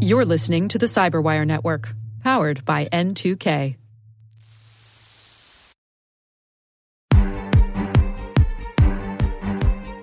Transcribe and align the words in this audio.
You're 0.00 0.24
listening 0.24 0.68
to 0.68 0.78
the 0.78 0.86
Cyberwire 0.86 1.46
Network, 1.46 1.94
powered 2.22 2.64
by 2.64 2.86
N2K. 2.86 3.76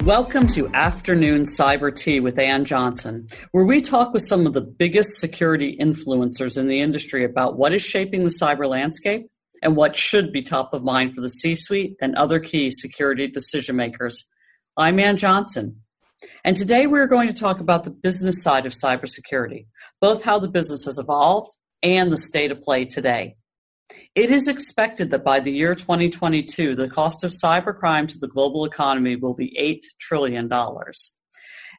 Welcome 0.03 0.47
to 0.47 0.67
Afternoon 0.73 1.43
Cyber 1.43 1.95
Tea 1.95 2.19
with 2.19 2.39
Ann 2.39 2.65
Johnson, 2.65 3.27
where 3.51 3.63
we 3.63 3.81
talk 3.81 4.13
with 4.13 4.23
some 4.27 4.47
of 4.47 4.53
the 4.53 4.61
biggest 4.61 5.19
security 5.19 5.77
influencers 5.79 6.57
in 6.57 6.67
the 6.67 6.81
industry 6.81 7.23
about 7.23 7.57
what 7.57 7.71
is 7.71 7.83
shaping 7.83 8.23
the 8.23 8.35
cyber 8.41 8.67
landscape 8.67 9.27
and 9.61 9.75
what 9.75 9.95
should 9.95 10.31
be 10.31 10.41
top 10.41 10.73
of 10.73 10.83
mind 10.83 11.13
for 11.13 11.21
the 11.21 11.29
C 11.29 11.53
suite 11.53 11.95
and 12.01 12.15
other 12.15 12.39
key 12.39 12.71
security 12.71 13.27
decision 13.27 13.75
makers. 13.75 14.25
I'm 14.75 14.99
Ann 14.99 15.17
Johnson, 15.17 15.83
and 16.43 16.55
today 16.55 16.87
we're 16.87 17.07
going 17.07 17.27
to 17.27 17.33
talk 17.33 17.59
about 17.59 17.83
the 17.83 17.91
business 17.91 18.41
side 18.41 18.65
of 18.65 18.73
cybersecurity, 18.73 19.67
both 19.99 20.23
how 20.23 20.39
the 20.39 20.49
business 20.49 20.85
has 20.85 20.97
evolved 20.97 21.55
and 21.83 22.11
the 22.11 22.17
state 22.17 22.51
of 22.51 22.61
play 22.61 22.85
today. 22.85 23.35
It 24.15 24.29
is 24.29 24.47
expected 24.47 25.11
that 25.11 25.23
by 25.23 25.39
the 25.39 25.51
year 25.51 25.75
2022, 25.75 26.75
the 26.75 26.89
cost 26.89 27.23
of 27.23 27.31
cybercrime 27.31 28.07
to 28.09 28.17
the 28.17 28.27
global 28.27 28.65
economy 28.65 29.15
will 29.15 29.33
be 29.33 29.55
$8 29.59 29.81
trillion. 29.99 30.49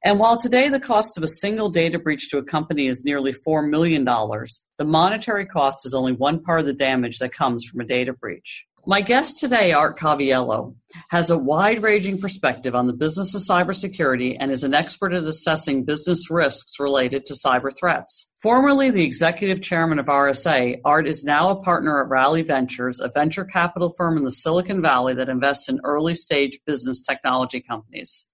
And 0.04 0.18
while 0.18 0.36
today 0.36 0.68
the 0.68 0.80
cost 0.80 1.16
of 1.16 1.22
a 1.22 1.28
single 1.28 1.68
data 1.70 1.98
breach 1.98 2.28
to 2.30 2.38
a 2.38 2.44
company 2.44 2.88
is 2.88 3.04
nearly 3.04 3.32
$4 3.32 3.68
million, 3.68 4.04
the 4.04 4.84
monetary 4.84 5.46
cost 5.46 5.86
is 5.86 5.94
only 5.94 6.12
one 6.12 6.42
part 6.42 6.60
of 6.60 6.66
the 6.66 6.72
damage 6.72 7.18
that 7.18 7.32
comes 7.32 7.64
from 7.64 7.80
a 7.80 7.84
data 7.84 8.12
breach. 8.12 8.66
My 8.84 9.00
guest 9.00 9.38
today, 9.38 9.72
Art 9.72 9.96
Coviello, 9.96 10.74
has 11.10 11.30
a 11.30 11.38
wide 11.38 11.84
ranging 11.84 12.20
perspective 12.20 12.74
on 12.74 12.88
the 12.88 12.92
business 12.92 13.32
of 13.32 13.42
cybersecurity 13.42 14.36
and 14.40 14.50
is 14.50 14.64
an 14.64 14.74
expert 14.74 15.12
at 15.12 15.22
assessing 15.22 15.84
business 15.84 16.28
risks 16.28 16.80
related 16.80 17.24
to 17.26 17.34
cyber 17.34 17.70
threats. 17.78 18.28
Formerly 18.42 18.90
the 18.90 19.04
executive 19.04 19.62
chairman 19.62 20.00
of 20.00 20.06
RSA, 20.06 20.80
Art 20.84 21.06
is 21.06 21.22
now 21.22 21.50
a 21.50 21.62
partner 21.62 22.02
at 22.02 22.08
Rally 22.08 22.42
Ventures, 22.42 22.98
a 22.98 23.08
venture 23.08 23.44
capital 23.44 23.94
firm 23.96 24.16
in 24.16 24.24
the 24.24 24.32
Silicon 24.32 24.82
Valley 24.82 25.14
that 25.14 25.28
invests 25.28 25.68
in 25.68 25.78
early 25.84 26.14
stage 26.14 26.58
business 26.66 27.00
technology 27.00 27.60
companies. 27.60 28.31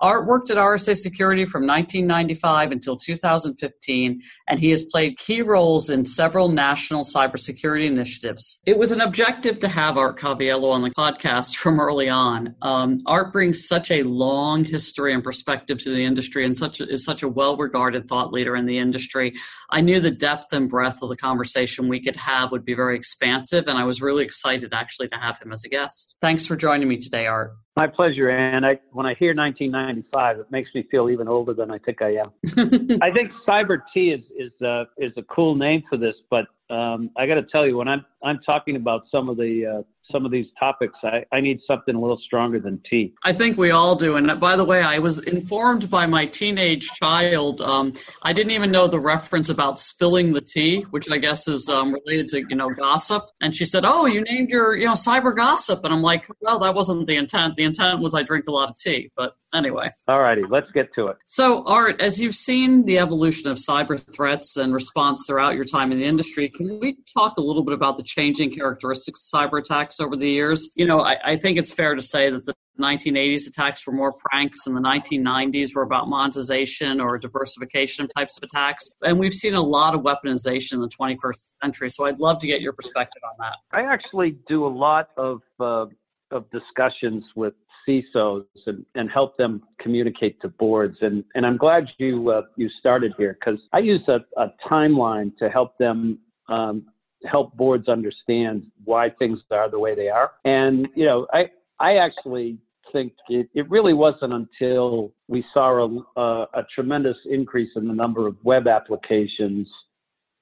Art 0.00 0.26
worked 0.26 0.50
at 0.50 0.56
RSA 0.56 0.96
Security 0.96 1.44
from 1.44 1.66
1995 1.66 2.72
until 2.72 2.96
2015, 2.96 4.22
and 4.48 4.58
he 4.58 4.70
has 4.70 4.84
played 4.84 5.18
key 5.18 5.42
roles 5.42 5.90
in 5.90 6.04
several 6.04 6.48
national 6.48 7.02
cybersecurity 7.04 7.86
initiatives. 7.86 8.60
It 8.64 8.78
was 8.78 8.92
an 8.92 9.00
objective 9.00 9.58
to 9.60 9.68
have 9.68 9.98
Art 9.98 10.18
Coviello 10.18 10.70
on 10.70 10.82
the 10.82 10.90
podcast 10.90 11.56
from 11.56 11.80
early 11.80 12.08
on. 12.08 12.54
Um, 12.62 12.98
Art 13.06 13.32
brings 13.32 13.66
such 13.66 13.90
a 13.90 14.02
long 14.02 14.64
history 14.64 15.12
and 15.12 15.22
perspective 15.22 15.78
to 15.82 15.90
the 15.90 16.04
industry, 16.04 16.46
and 16.46 16.56
such 16.56 16.80
is 16.80 17.04
such 17.04 17.22
a 17.22 17.28
well-regarded 17.28 18.08
thought 18.08 18.32
leader 18.32 18.56
in 18.56 18.66
the 18.66 18.78
industry. 18.78 19.34
I 19.70 19.82
knew 19.82 20.00
the 20.00 20.10
depth 20.10 20.52
and 20.52 20.68
breadth 20.68 21.02
of 21.02 21.10
the 21.10 21.16
conversation 21.16 21.88
we 21.88 22.02
could 22.02 22.16
have 22.16 22.52
would 22.52 22.64
be 22.64 22.74
very 22.74 22.96
expansive, 22.96 23.68
and 23.68 23.78
I 23.78 23.84
was 23.84 24.00
really 24.00 24.24
excited 24.24 24.72
actually 24.72 25.08
to 25.08 25.16
have 25.16 25.38
him 25.38 25.52
as 25.52 25.62
a 25.64 25.68
guest. 25.68 26.16
Thanks 26.22 26.46
for 26.46 26.56
joining 26.56 26.88
me 26.88 26.96
today, 26.96 27.26
Art. 27.26 27.52
My 27.76 27.86
pleasure, 27.86 28.30
and 28.30 28.66
I, 28.66 28.78
when 28.92 29.06
I 29.06 29.14
hear 29.14 29.34
1995, 29.34 30.40
it 30.40 30.50
makes 30.50 30.70
me 30.74 30.86
feel 30.90 31.08
even 31.08 31.28
older 31.28 31.54
than 31.54 31.70
I 31.70 31.78
think 31.78 32.02
I 32.02 32.16
am. 32.16 32.32
I 33.00 33.10
think 33.10 33.30
Cyber 33.46 33.78
Tea 33.94 34.10
is 34.10 34.24
is 34.36 34.52
uh, 34.60 34.84
is 34.98 35.12
a 35.16 35.22
cool 35.22 35.54
name 35.54 35.84
for 35.88 35.96
this, 35.96 36.16
but 36.30 36.46
um, 36.68 37.10
I 37.16 37.26
got 37.26 37.34
to 37.34 37.44
tell 37.44 37.66
you, 37.66 37.76
when 37.76 37.88
I'm 37.88 38.04
I'm 38.24 38.40
talking 38.40 38.76
about 38.76 39.04
some 39.10 39.28
of 39.28 39.36
the 39.36 39.66
uh, 39.66 39.82
some 40.12 40.24
of 40.24 40.30
these 40.30 40.46
topics, 40.58 40.94
I, 41.02 41.24
I 41.32 41.40
need 41.40 41.60
something 41.66 41.94
a 41.94 42.00
little 42.00 42.18
stronger 42.18 42.60
than 42.60 42.80
tea. 42.88 43.14
I 43.24 43.32
think 43.32 43.56
we 43.58 43.70
all 43.70 43.96
do. 43.96 44.16
And 44.16 44.40
by 44.40 44.56
the 44.56 44.64
way, 44.64 44.82
I 44.82 44.98
was 44.98 45.18
informed 45.26 45.90
by 45.90 46.06
my 46.06 46.26
teenage 46.26 46.88
child. 46.92 47.60
Um, 47.60 47.94
I 48.22 48.32
didn't 48.32 48.52
even 48.52 48.70
know 48.70 48.86
the 48.86 49.00
reference 49.00 49.48
about 49.48 49.78
spilling 49.78 50.32
the 50.32 50.40
tea, 50.40 50.82
which 50.90 51.10
I 51.10 51.18
guess 51.18 51.48
is 51.48 51.68
um, 51.68 51.92
related 51.92 52.28
to 52.28 52.44
you 52.48 52.56
know 52.56 52.70
gossip. 52.70 53.24
And 53.40 53.54
she 53.54 53.64
said, 53.64 53.84
"Oh, 53.84 54.06
you 54.06 54.22
named 54.22 54.50
your 54.50 54.76
you 54.76 54.86
know 54.86 54.92
cyber 54.92 55.34
gossip," 55.34 55.84
and 55.84 55.92
I'm 55.92 56.02
like, 56.02 56.26
"Well, 56.40 56.58
that 56.60 56.74
wasn't 56.74 57.06
the 57.06 57.16
intent. 57.16 57.56
The 57.56 57.64
intent 57.64 58.00
was 58.00 58.14
I 58.14 58.22
drink 58.22 58.46
a 58.48 58.52
lot 58.52 58.70
of 58.70 58.76
tea." 58.76 59.10
But 59.16 59.34
anyway. 59.54 59.90
All 60.08 60.20
righty, 60.20 60.42
let's 60.48 60.70
get 60.72 60.92
to 60.94 61.08
it. 61.08 61.16
So, 61.26 61.64
Art, 61.64 62.00
as 62.00 62.20
you've 62.20 62.34
seen 62.34 62.84
the 62.84 62.98
evolution 62.98 63.50
of 63.50 63.58
cyber 63.58 64.00
threats 64.14 64.56
and 64.56 64.72
response 64.72 65.24
throughout 65.26 65.54
your 65.54 65.64
time 65.64 65.92
in 65.92 65.98
the 65.98 66.04
industry, 66.04 66.48
can 66.48 66.78
we 66.80 66.96
talk 67.12 67.36
a 67.36 67.40
little 67.40 67.64
bit 67.64 67.74
about 67.74 67.96
the 67.96 68.02
changing 68.02 68.52
characteristics 68.52 69.30
of 69.32 69.40
cyber 69.40 69.60
attacks 69.60 69.99
over 70.00 70.16
the 70.16 70.28
years. 70.28 70.68
You 70.76 70.86
know, 70.86 71.00
I, 71.00 71.32
I 71.32 71.36
think 71.36 71.58
it's 71.58 71.72
fair 71.72 71.94
to 71.94 72.02
say 72.02 72.30
that 72.30 72.44
the 72.46 72.54
1980s 72.80 73.46
attacks 73.46 73.86
were 73.86 73.92
more 73.92 74.12
pranks 74.12 74.66
and 74.66 74.74
the 74.74 74.80
1990s 74.80 75.74
were 75.74 75.82
about 75.82 76.08
monetization 76.08 77.00
or 77.00 77.18
diversification 77.18 78.04
of 78.04 78.10
types 78.16 78.36
of 78.36 78.42
attacks. 78.42 78.88
And 79.02 79.18
we've 79.18 79.34
seen 79.34 79.54
a 79.54 79.60
lot 79.60 79.94
of 79.94 80.00
weaponization 80.00 80.74
in 80.74 80.80
the 80.80 80.88
21st 80.88 81.56
century. 81.62 81.90
So 81.90 82.06
I'd 82.06 82.18
love 82.18 82.38
to 82.40 82.46
get 82.46 82.60
your 82.60 82.72
perspective 82.72 83.22
on 83.24 83.36
that. 83.38 83.56
I 83.76 83.82
actually 83.82 84.38
do 84.48 84.66
a 84.66 84.68
lot 84.68 85.10
of, 85.16 85.40
uh, 85.60 85.86
of 86.30 86.50
discussions 86.50 87.24
with 87.36 87.54
CISOs 87.88 88.44
and, 88.66 88.84
and 88.94 89.10
help 89.10 89.36
them 89.36 89.62
communicate 89.80 90.40
to 90.42 90.48
boards. 90.48 90.98
And, 91.00 91.24
and 91.34 91.44
I'm 91.46 91.56
glad 91.56 91.88
you, 91.98 92.30
uh, 92.30 92.42
you 92.56 92.68
started 92.78 93.12
here 93.16 93.36
because 93.38 93.60
I 93.72 93.78
use 93.78 94.02
a, 94.08 94.20
a 94.40 94.52
timeline 94.68 95.36
to 95.38 95.48
help 95.48 95.76
them 95.78 96.18
um, 96.48 96.86
help 97.24 97.56
boards 97.56 97.88
understand 97.88 98.66
why 98.84 99.10
things 99.10 99.38
are 99.50 99.70
the 99.70 99.78
way 99.78 99.94
they 99.94 100.08
are. 100.08 100.32
And 100.44 100.88
you 100.94 101.04
know, 101.04 101.26
I 101.32 101.50
I 101.78 101.96
actually 101.96 102.58
think 102.92 103.12
it, 103.28 103.48
it 103.54 103.70
really 103.70 103.94
wasn't 103.94 104.32
until 104.32 105.12
we 105.28 105.44
saw 105.54 105.84
a, 105.84 106.20
a, 106.20 106.46
a 106.54 106.66
tremendous 106.74 107.16
increase 107.30 107.70
in 107.76 107.86
the 107.86 107.94
number 107.94 108.26
of 108.26 108.36
web 108.42 108.66
applications 108.66 109.68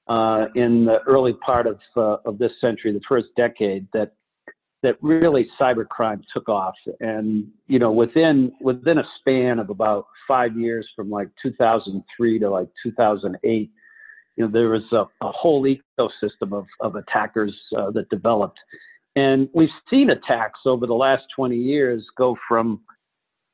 uh, 0.07 0.45
in 0.55 0.85
the 0.85 0.99
early 1.05 1.33
part 1.33 1.67
of 1.67 1.79
uh, 1.95 2.17
of 2.25 2.37
this 2.39 2.51
century, 2.59 2.91
the 2.91 3.01
first 3.07 3.27
decade, 3.37 3.87
that 3.93 4.13
that 4.81 4.95
really 5.01 5.47
cybercrime 5.59 6.21
took 6.33 6.49
off. 6.49 6.75
And 6.99 7.47
you 7.67 7.79
know, 7.79 7.91
within 7.91 8.51
within 8.61 8.97
a 8.97 9.03
span 9.19 9.59
of 9.59 9.69
about 9.69 10.07
five 10.27 10.57
years, 10.57 10.87
from 10.95 11.09
like 11.09 11.29
2003 11.43 12.39
to 12.39 12.49
like 12.49 12.69
2008 12.83 13.71
you 14.39 14.45
know, 14.45 14.51
there 14.51 14.69
was 14.69 14.83
a, 14.93 15.25
a 15.25 15.31
whole 15.31 15.65
ecosystem 15.65 16.53
of, 16.53 16.65
of 16.79 16.95
attackers 16.95 17.53
uh, 17.77 17.91
that 17.91 18.09
developed. 18.09 18.57
And 19.17 19.49
we've 19.53 19.69
seen 19.89 20.11
attacks 20.11 20.61
over 20.65 20.87
the 20.87 20.93
last 20.93 21.23
20 21.35 21.57
years 21.57 22.05
go 22.17 22.37
from 22.47 22.79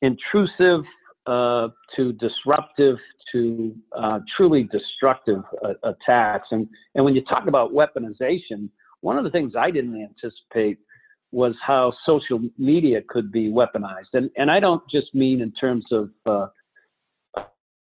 intrusive 0.03 0.85
uh, 1.25 1.69
to 1.95 2.13
disruptive 2.13 2.97
to 3.31 3.75
uh, 3.97 4.19
truly 4.37 4.69
destructive 4.71 5.41
uh, 5.63 5.73
attacks. 5.83 6.49
And, 6.51 6.67
and 6.93 7.03
when 7.03 7.15
you 7.15 7.23
talk 7.23 7.47
about 7.47 7.73
weaponization, 7.73 8.69
one 9.01 9.17
of 9.17 9.23
the 9.23 9.31
things 9.31 9.53
I 9.57 9.71
didn't 9.71 9.99
anticipate 9.99 10.77
was 11.31 11.55
how 11.65 11.93
social 12.05 12.39
media 12.59 13.01
could 13.09 13.31
be 13.31 13.51
weaponized. 13.51 14.13
And, 14.13 14.29
and 14.37 14.51
I 14.51 14.59
don't 14.59 14.83
just 14.89 15.15
mean 15.15 15.41
in 15.41 15.51
terms 15.53 15.85
of, 15.91 16.11
uh, 16.27 16.47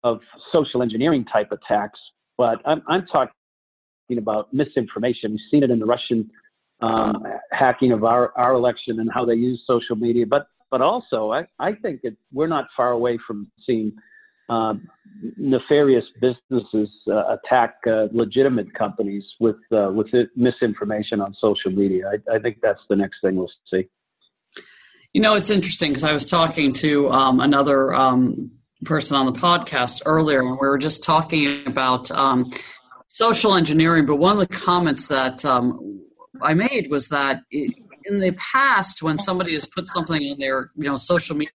of 0.03 0.19
social 0.51 0.83
engineering 0.83 1.25
type 1.25 1.51
attacks, 1.51 1.99
but 2.37 2.61
I'm, 2.65 2.81
I'm 2.87 3.05
talking 3.07 3.31
about 4.17 4.53
misinformation. 4.53 5.31
We've 5.31 5.39
seen 5.49 5.63
it 5.63 5.71
in 5.71 5.79
the 5.79 5.85
Russian 5.85 6.29
um, 6.81 7.23
hacking 7.51 7.91
of 7.91 8.03
our, 8.03 8.33
our 8.37 8.53
election 8.53 8.99
and 8.99 9.09
how 9.13 9.25
they 9.25 9.35
use 9.35 9.63
social 9.67 9.95
media. 9.95 10.25
But 10.25 10.47
but 10.69 10.81
also, 10.81 11.31
I, 11.33 11.43
I 11.59 11.73
think 11.73 11.99
it, 12.03 12.15
we're 12.31 12.47
not 12.47 12.65
far 12.77 12.91
away 12.91 13.19
from 13.27 13.51
seeing 13.67 13.91
uh, 14.49 14.73
nefarious 15.37 16.05
businesses 16.21 16.89
uh, 17.07 17.35
attack 17.35 17.75
uh, 17.87 18.07
legitimate 18.13 18.73
companies 18.73 19.23
with 19.39 19.57
uh, 19.71 19.91
with 19.93 20.07
misinformation 20.35 21.19
on 21.19 21.35
social 21.39 21.71
media. 21.71 22.09
I, 22.09 22.35
I, 22.35 22.39
think 22.39 22.59
that's 22.61 22.79
the 22.89 22.95
next 22.95 23.17
thing 23.21 23.35
we'll 23.35 23.51
see. 23.71 23.87
You 25.13 25.21
know, 25.21 25.35
it's 25.35 25.49
interesting 25.49 25.91
because 25.91 26.05
I 26.05 26.13
was 26.13 26.29
talking 26.29 26.71
to 26.73 27.09
um, 27.11 27.41
another 27.41 27.93
um, 27.93 28.51
person 28.83 29.17
on 29.17 29.25
the 29.25 29.39
podcast 29.39 30.01
earlier, 30.05 30.39
and 30.39 30.51
we 30.51 30.67
were 30.67 30.77
just 30.77 31.03
talking 31.03 31.65
about 31.65 32.09
um, 32.11 32.51
social 33.07 33.55
engineering. 33.55 34.05
But 34.05 34.17
one 34.17 34.33
of 34.33 34.39
the 34.39 34.47
comments 34.47 35.07
that 35.07 35.43
um, 35.45 36.01
I 36.41 36.53
made 36.53 36.89
was 36.89 37.09
that 37.09 37.41
in 37.51 38.19
the 38.19 38.31
past, 38.33 39.01
when 39.01 39.17
somebody 39.17 39.53
has 39.53 39.65
put 39.65 39.87
something 39.87 40.21
on 40.31 40.39
their 40.39 40.71
you 40.75 40.89
know 40.89 40.95
social 40.95 41.35
media 41.35 41.51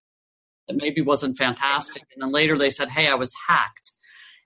that 0.67 0.77
maybe 0.77 1.01
wasn't 1.01 1.37
fantastic, 1.37 2.03
and 2.13 2.21
then 2.21 2.31
later 2.31 2.57
they 2.57 2.69
said, 2.69 2.89
"Hey, 2.89 3.07
I 3.07 3.15
was 3.15 3.33
hacked." 3.47 3.91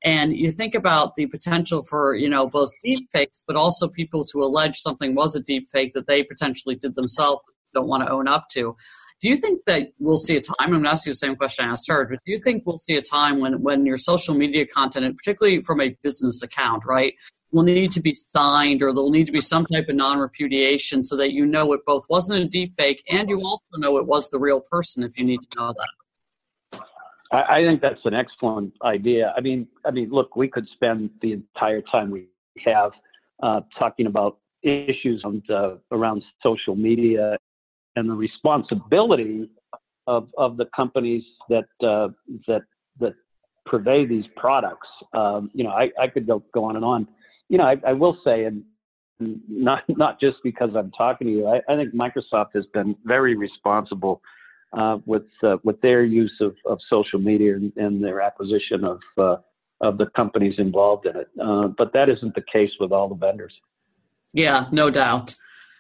And 0.04 0.36
you 0.36 0.50
think 0.50 0.74
about 0.74 1.14
the 1.16 1.28
potential 1.28 1.84
for, 1.84 2.16
you 2.16 2.28
know, 2.28 2.48
both 2.48 2.72
deep 2.84 3.08
fakes, 3.12 3.44
but 3.46 3.56
also 3.56 3.88
people 3.88 4.26
to 4.26 4.42
allege 4.42 4.78
something 4.78 5.14
was 5.14 5.36
a 5.36 5.44
deep 5.44 5.70
fake 5.72 5.94
that 5.94 6.08
they 6.08 6.24
potentially 6.24 6.76
did 6.76 6.96
themselves, 6.96 7.42
don't 7.74 7.88
want 7.88 8.04
to 8.04 8.12
own 8.12 8.28
up 8.28 8.46
to. 8.54 8.76
Do 9.22 9.30
you 9.30 9.36
think 9.36 9.66
that 9.68 9.94
we'll 10.00 10.18
see 10.18 10.36
a 10.36 10.42
time? 10.42 10.56
I'm 10.60 10.72
going 10.72 10.84
to 10.84 10.90
ask 10.90 11.06
you 11.06 11.12
the 11.12 11.16
same 11.16 11.36
question 11.36 11.66
I 11.66 11.70
asked 11.70 11.88
her. 11.90 12.06
But 12.06 12.20
do 12.26 12.32
you 12.32 12.40
think 12.40 12.64
we'll 12.66 12.80
see 12.80 12.96
a 12.96 13.02
time 13.02 13.40
when 13.40 13.62
when 13.62 13.86
your 13.86 13.98
social 13.98 14.34
media 14.34 14.66
content, 14.66 15.16
particularly 15.16 15.62
from 15.62 15.80
a 15.80 15.96
business 16.02 16.42
account, 16.42 16.84
right, 16.88 17.14
will 17.52 17.62
need 17.62 17.92
to 17.92 18.02
be 18.02 18.16
signed, 18.16 18.82
or 18.82 18.92
there'll 18.92 19.12
need 19.12 19.28
to 19.28 19.32
be 19.32 19.40
some 19.40 19.68
type 19.68 19.90
of 19.90 19.96
non-repudiation, 19.96 21.06
so 21.06 21.16
that 21.18 21.34
you 21.34 21.46
know 21.46 21.72
it 21.74 21.82
both 21.86 22.04
wasn't 22.10 22.44
a 22.44 22.48
deep 22.48 22.76
fake, 22.76 23.04
and 23.10 23.30
you 23.30 23.40
also 23.44 23.78
know 23.78 23.98
it 23.98 24.08
was 24.08 24.28
the 24.30 24.40
real 24.40 24.62
person 24.72 25.04
if 25.04 25.16
you 25.20 25.24
need 25.24 25.42
to 25.44 25.50
know 25.56 25.74
that. 25.74 26.82
I, 27.34 27.64
think 27.64 27.82
that's 27.82 28.04
an 28.04 28.14
excellent 28.14 28.74
idea. 28.84 29.34
I 29.38 29.40
mean, 29.40 29.66
I 29.86 29.92
mean, 29.92 30.10
look, 30.10 30.36
we 30.36 30.50
could 30.50 30.68
spend 30.74 31.12
the 31.22 31.32
entire 31.32 31.82
time 31.82 32.12
we 32.12 32.28
have 32.66 32.92
uh, 33.42 33.62
talking 33.80 34.08
about 34.08 34.40
issues 34.64 35.24
uh, 35.50 35.76
around 35.92 36.24
social 36.44 36.76
media 36.76 37.38
and 37.96 38.10
the 38.10 38.16
responsibility 38.16 39.50
of 40.08 40.30
of 40.38 40.58
the 40.58 40.66
companies 40.76 41.24
that 41.50 41.66
uh, 41.84 42.10
that 42.48 42.62
that 43.00 43.14
purvey 43.66 44.06
these 44.06 44.26
products. 44.36 44.88
Um, 45.14 45.52
you 45.54 45.64
know, 45.64 45.72
I, 45.72 45.92
I 46.00 46.08
could 46.08 46.28
go 46.28 46.44
go 46.54 46.66
on 46.66 46.76
and 46.76 46.86
on. 46.86 47.08
You 47.50 47.58
know, 47.58 47.66
I, 47.66 47.76
I 47.86 47.94
will 47.94 48.18
say, 48.24 48.46
and 48.46 48.64
not 49.20 49.84
not 49.88 50.20
just 50.20 50.38
because 50.44 50.70
I'm 50.76 50.92
talking 50.92 51.28
to 51.28 51.34
you. 51.34 51.48
I, 51.48 51.62
I 51.72 51.76
think 51.76 51.94
Microsoft 51.94 52.56
has 52.56 52.66
been 52.74 52.96
very 53.06 53.36
responsible 53.36 54.22
uh, 54.74 54.98
with 55.06 55.28
uh, 55.44 55.58
with 55.64 55.80
their 55.82 56.04
use 56.04 56.34
of, 56.40 56.56
of 56.66 56.80
social 56.90 57.20
media 57.20 57.56
and, 57.56 57.74
and 57.78 58.04
their 58.04 58.22
acquisition 58.22 58.84
of 58.84 59.00
uh, 59.18 59.36
of 59.82 59.98
the 59.98 60.08
companies 60.16 60.56
involved 60.58 61.06
in 61.06 61.16
it. 61.16 61.28
Uh, 61.42 61.68
but 61.78 61.94
that 61.94 62.10
isn't 62.10 62.36
the 62.36 62.44
case 62.52 62.72
with 62.80 62.92
all 62.92 63.10
the 63.10 63.16
vendors. 63.16 63.54
Yeah, 64.34 64.66
no 64.72 64.90
doubt. 64.90 65.36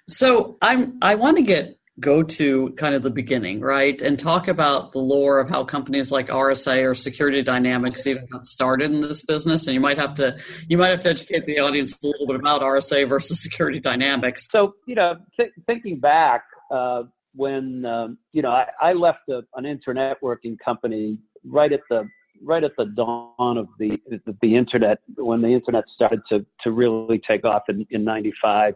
So 0.08 0.58
I'm 0.62 0.98
I 1.02 1.16
want 1.16 1.38
to 1.38 1.44
get 1.44 1.78
go 2.00 2.24
to 2.24 2.72
kind 2.78 2.96
of 2.96 3.04
the 3.04 3.10
beginning, 3.10 3.60
right, 3.60 4.02
and 4.02 4.18
talk 4.18 4.48
about 4.48 4.92
the 4.92 5.00
lore 5.00 5.40
of 5.40 5.50
how 5.50 5.64
companies 5.64 6.12
like 6.12 6.28
RSA 6.28 6.90
or 6.90 6.96
Security 6.96 7.42
Dynamics 7.42 8.08
even 8.08 8.26
got 8.32 8.46
started 8.46 8.92
in 8.92 9.02
this 9.02 9.24
business. 9.24 9.68
And 9.68 9.74
you 9.74 9.80
might 9.80 9.98
have 9.98 10.14
to 10.16 10.38
you 10.68 10.78
might 10.78 10.92
have 10.92 11.02
to 11.02 11.10
educate 11.10 11.46
the 11.46 11.60
audience 11.60 11.98
a 12.04 12.08
little 12.08 12.28
bit 12.28 12.38
about 12.38 12.62
RSA 12.62 13.08
versus 13.08 13.42
Security 13.42 13.80
Dynamics. 13.80 14.48
So 14.52 14.76
you 14.88 14.96
know, 14.96 15.16
th- 15.38 15.52
thinking 15.68 16.00
back. 16.00 16.44
Uh, 16.72 17.04
when 17.34 17.86
um, 17.86 18.18
you 18.34 18.42
know 18.42 18.52
I, 18.52 18.68
I 18.82 18.94
left 18.94 19.30
a, 19.30 19.42
an 19.56 19.66
internet 19.66 20.22
working 20.22 20.58
company 20.64 21.18
right 21.46 21.72
at 21.72 21.82
the 21.90 22.08
right 22.44 22.64
at 22.64 22.72
the 22.78 22.86
dawn 22.86 23.58
of 23.58 23.68
the 23.80 24.02
the, 24.10 24.36
the 24.42 24.56
internet 24.56 25.00
when 25.16 25.42
the 25.42 25.50
internet 25.50 25.86
started 25.94 26.22
to 26.30 26.46
to 26.64 26.72
really 26.72 27.22
take 27.26 27.46
off 27.46 27.64
in, 27.70 27.86
in 27.90 28.04
95 28.04 28.76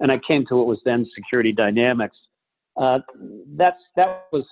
and 0.00 0.12
I 0.12 0.18
came 0.18 0.44
to 0.46 0.56
what 0.56 0.66
was 0.66 0.78
then 0.84 1.06
Security 1.14 1.52
Dynamics. 1.52 2.16
Uh, 2.76 2.98
that's 3.56 3.80
that 3.96 4.26
was 4.32 4.44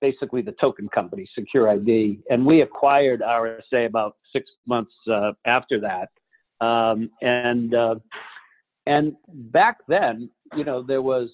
basically 0.00 0.42
the 0.42 0.54
token 0.60 0.88
company, 0.88 1.28
SecurID, 1.36 2.20
and 2.30 2.44
we 2.44 2.60
acquired 2.60 3.20
RSA 3.20 3.86
about 3.86 4.16
six 4.32 4.50
months 4.66 4.92
uh, 5.10 5.32
after 5.46 5.80
that. 5.80 6.10
Um, 6.64 7.10
and 7.22 7.74
uh, 7.74 7.96
and 8.86 9.14
back 9.28 9.78
then, 9.88 10.30
you 10.56 10.64
know, 10.64 10.82
there 10.82 11.02
was 11.02 11.30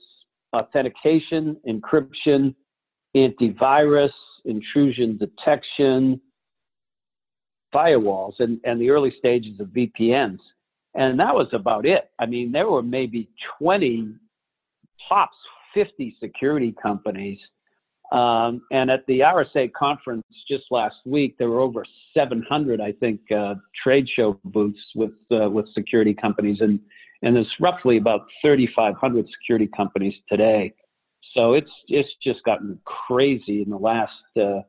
authentication, 0.55 1.57
encryption, 1.69 2.55
antivirus, 3.17 4.11
intrusion 4.45 5.19
detection, 5.19 6.21
firewalls, 7.75 8.35
and, 8.39 8.61
and 8.65 8.81
the 8.81 8.91
early 8.91 9.13
stages 9.19 9.61
of 9.61 9.69
VPNs. 9.69 10.39
And 10.95 11.21
that 11.21 11.35
was 11.35 11.49
about 11.53 11.87
it. 11.87 12.11
I 12.19 12.27
mean, 12.27 12.51
there 12.51 12.69
were 12.69 12.83
maybe 12.83 13.29
20, 13.59 14.15
tops 15.09 15.37
50 15.75 16.17
security 16.21 16.75
companies. 16.83 17.39
Um, 18.13 18.63
and 18.73 18.91
at 18.91 19.07
the 19.07 19.21
RSA 19.21 19.73
conference 19.73 20.25
just 20.49 20.65
last 20.71 20.97
week, 21.07 21.37
there 21.39 21.49
were 21.49 21.61
over 21.61 21.85
700, 22.13 22.81
I 22.81 22.93
think, 22.93 23.21
uh, 23.31 23.55
trade 23.83 24.09
show 24.09 24.39
booths 24.45 24.81
with 24.97 25.13
uh, 25.31 25.49
with 25.49 25.73
security 25.75 26.13
companies, 26.13 26.61
and 26.61 26.81
and 27.23 27.37
there's 27.37 27.53
roughly 27.61 27.99
about 27.99 28.23
3,500 28.43 29.27
security 29.39 29.69
companies 29.77 30.15
today. 30.29 30.75
So 31.35 31.55
it's 31.55 31.71
it's 31.87 32.09
just 32.23 32.43
gotten 32.43 32.81
crazy 32.85 33.63
in 33.63 33.71
the 33.71 33.79
last 33.79 34.13
uh, 34.37 34.63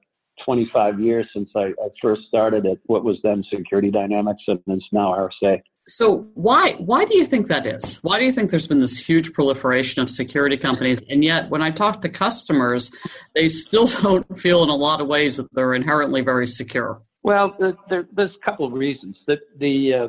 25 0.45 0.99
years 0.99 1.27
since 1.33 1.49
I, 1.55 1.67
I, 1.83 1.89
first 2.01 2.23
started 2.27 2.65
at 2.65 2.77
what 2.85 3.03
was 3.03 3.17
then 3.23 3.43
Security 3.53 3.91
Dynamics 3.91 4.43
and 4.47 4.59
is 4.67 4.83
now 4.91 5.13
RSA. 5.13 5.61
So 5.87 6.27
why 6.35 6.73
why 6.73 7.05
do 7.05 7.17
you 7.17 7.25
think 7.25 7.47
that 7.47 7.65
is? 7.65 7.95
Why 8.03 8.19
do 8.19 8.25
you 8.25 8.31
think 8.31 8.51
there's 8.51 8.67
been 8.67 8.79
this 8.79 8.97
huge 8.97 9.33
proliferation 9.33 10.01
of 10.01 10.09
security 10.09 10.57
companies, 10.57 11.01
and 11.09 11.23
yet 11.23 11.49
when 11.49 11.61
I 11.61 11.71
talk 11.71 12.01
to 12.01 12.09
customers, 12.09 12.91
they 13.33 13.49
still 13.49 13.87
don't 14.01 14.37
feel 14.37 14.63
in 14.63 14.69
a 14.69 14.75
lot 14.75 15.01
of 15.01 15.07
ways 15.07 15.37
that 15.37 15.47
they're 15.53 15.73
inherently 15.73 16.21
very 16.21 16.47
secure? 16.47 17.01
Well, 17.23 17.55
there, 17.89 18.07
there's 18.11 18.31
a 18.31 18.45
couple 18.45 18.65
of 18.65 18.73
reasons. 18.73 19.17
The 19.27 19.37
the 19.57 19.93
uh, 19.93 20.07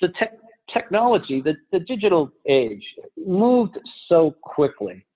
the 0.00 0.08
tech 0.18 0.32
technology, 0.72 1.40
the, 1.40 1.54
the 1.72 1.80
digital 1.80 2.30
age, 2.46 2.84
moved 3.16 3.78
so 4.08 4.34
quickly 4.42 5.06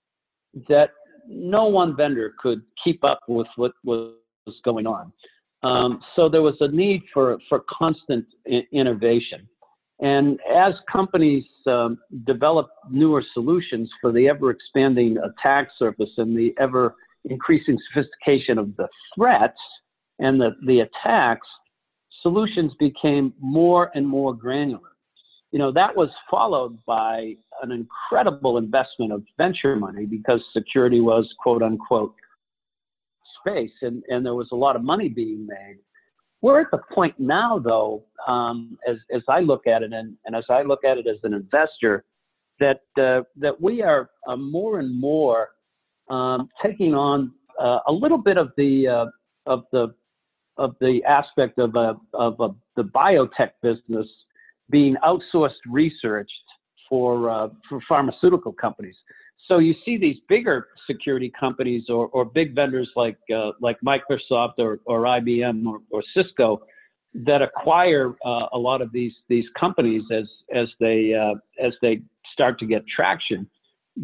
that 0.68 0.90
no 1.28 1.66
one 1.66 1.96
vendor 1.96 2.34
could 2.38 2.62
keep 2.82 3.04
up 3.04 3.20
with 3.28 3.46
what 3.56 3.72
was 3.84 4.14
going 4.64 4.86
on. 4.86 5.12
Um, 5.62 6.00
so 6.16 6.28
there 6.28 6.42
was 6.42 6.56
a 6.60 6.68
need 6.68 7.02
for, 7.12 7.38
for 7.48 7.62
constant 7.70 8.26
I- 8.50 8.66
innovation. 8.72 9.48
And 10.00 10.40
as 10.52 10.74
companies 10.90 11.44
um, 11.66 11.98
develop 12.26 12.70
newer 12.90 13.22
solutions 13.32 13.88
for 14.00 14.10
the 14.10 14.28
ever 14.28 14.50
expanding 14.50 15.16
attack 15.18 15.68
surface 15.78 16.10
and 16.16 16.36
the 16.36 16.52
ever 16.58 16.96
increasing 17.24 17.78
sophistication 17.92 18.58
of 18.58 18.76
the 18.76 18.88
threats 19.14 19.60
and 20.18 20.40
the, 20.40 20.50
the 20.66 20.80
attacks, 20.80 21.46
solutions 22.20 22.72
became 22.80 23.32
more 23.40 23.92
and 23.94 24.06
more 24.06 24.34
granular 24.34 24.92
you 25.52 25.58
know, 25.58 25.70
that 25.70 25.94
was 25.94 26.08
followed 26.30 26.78
by 26.86 27.34
an 27.62 27.70
incredible 27.70 28.56
investment 28.56 29.12
of 29.12 29.22
venture 29.36 29.76
money 29.76 30.06
because 30.06 30.40
security 30.56 31.00
was 31.00 31.28
quote 31.38 31.62
unquote 31.62 32.14
space 33.46 33.72
and, 33.82 34.02
and 34.08 34.24
there 34.24 34.34
was 34.34 34.48
a 34.52 34.56
lot 34.56 34.76
of 34.76 34.82
money 34.82 35.08
being 35.08 35.46
made. 35.46 35.78
We're 36.40 36.60
at 36.60 36.70
the 36.72 36.80
point 36.92 37.14
now, 37.18 37.58
though, 37.58 38.04
um, 38.26 38.78
as, 38.88 38.96
as 39.14 39.22
I 39.28 39.40
look 39.40 39.66
at 39.66 39.82
it 39.82 39.92
and, 39.92 40.16
and 40.24 40.34
as 40.34 40.44
I 40.50 40.62
look 40.62 40.84
at 40.84 40.98
it 40.98 41.06
as 41.06 41.18
an 41.22 41.34
investor, 41.34 42.04
that, 42.58 42.80
uh, 42.98 43.22
that 43.36 43.60
we 43.60 43.82
are 43.82 44.10
uh, 44.26 44.36
more 44.36 44.80
and 44.80 44.98
more 44.98 45.50
um, 46.10 46.48
taking 46.64 46.94
on 46.94 47.32
uh, 47.60 47.78
a 47.86 47.92
little 47.92 48.18
bit 48.18 48.38
of 48.38 48.50
the, 48.56 48.88
uh, 48.88 49.06
of 49.46 49.64
the, 49.72 49.94
of 50.58 50.74
the 50.80 51.02
aspect 51.04 51.58
of, 51.58 51.74
a, 51.76 51.94
of 52.14 52.40
a, 52.40 52.48
the 52.76 52.82
biotech 52.82 53.50
business 53.62 54.06
being 54.70 54.96
outsourced 55.04 55.50
researched 55.68 56.32
for 56.88 57.30
uh, 57.30 57.48
for 57.70 57.80
pharmaceutical 57.88 58.52
companies. 58.52 58.96
So 59.52 59.58
you 59.58 59.74
see 59.84 59.98
these 59.98 60.16
bigger 60.30 60.68
security 60.86 61.30
companies 61.38 61.90
or, 61.90 62.06
or 62.08 62.24
big 62.24 62.54
vendors 62.54 62.88
like 62.96 63.18
uh, 63.36 63.50
like 63.60 63.76
Microsoft 63.84 64.54
or, 64.56 64.80
or 64.86 65.02
IBM 65.02 65.66
or, 65.66 65.80
or 65.90 66.02
Cisco 66.16 66.62
that 67.12 67.42
acquire 67.42 68.14
uh, 68.24 68.46
a 68.54 68.58
lot 68.58 68.80
of 68.80 68.90
these 68.92 69.12
these 69.28 69.44
companies 69.60 70.04
as 70.10 70.24
as 70.54 70.68
they 70.80 71.12
uh, 71.12 71.34
as 71.62 71.74
they 71.82 72.00
start 72.32 72.58
to 72.60 72.66
get 72.66 72.82
traction. 72.86 73.46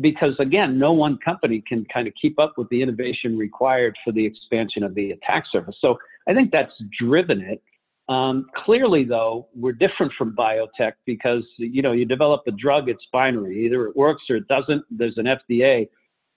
Because 0.02 0.34
again 0.38 0.78
no 0.78 0.92
one 0.92 1.16
company 1.24 1.64
can 1.66 1.86
kind 1.86 2.06
of 2.06 2.12
keep 2.20 2.38
up 2.38 2.58
with 2.58 2.68
the 2.68 2.82
innovation 2.82 3.38
required 3.38 3.96
for 4.04 4.12
the 4.12 4.26
expansion 4.26 4.82
of 4.82 4.94
the 4.94 5.12
attack 5.12 5.44
surface. 5.50 5.76
So 5.80 5.96
i 6.28 6.34
think 6.34 6.50
that's 6.52 6.74
driven 7.00 7.40
it 7.40 7.62
um, 8.08 8.46
clearly, 8.64 9.04
though, 9.04 9.48
we're 9.54 9.72
different 9.72 10.12
from 10.16 10.34
biotech 10.34 10.92
because 11.04 11.44
you 11.58 11.82
know 11.82 11.92
you 11.92 12.06
develop 12.06 12.42
a 12.46 12.52
drug, 12.52 12.88
it's 12.88 13.04
binary. 13.12 13.66
Either 13.66 13.86
it 13.86 13.96
works 13.96 14.22
or 14.30 14.36
it 14.36 14.48
doesn't. 14.48 14.82
There's 14.90 15.18
an 15.18 15.26
FDA. 15.26 15.88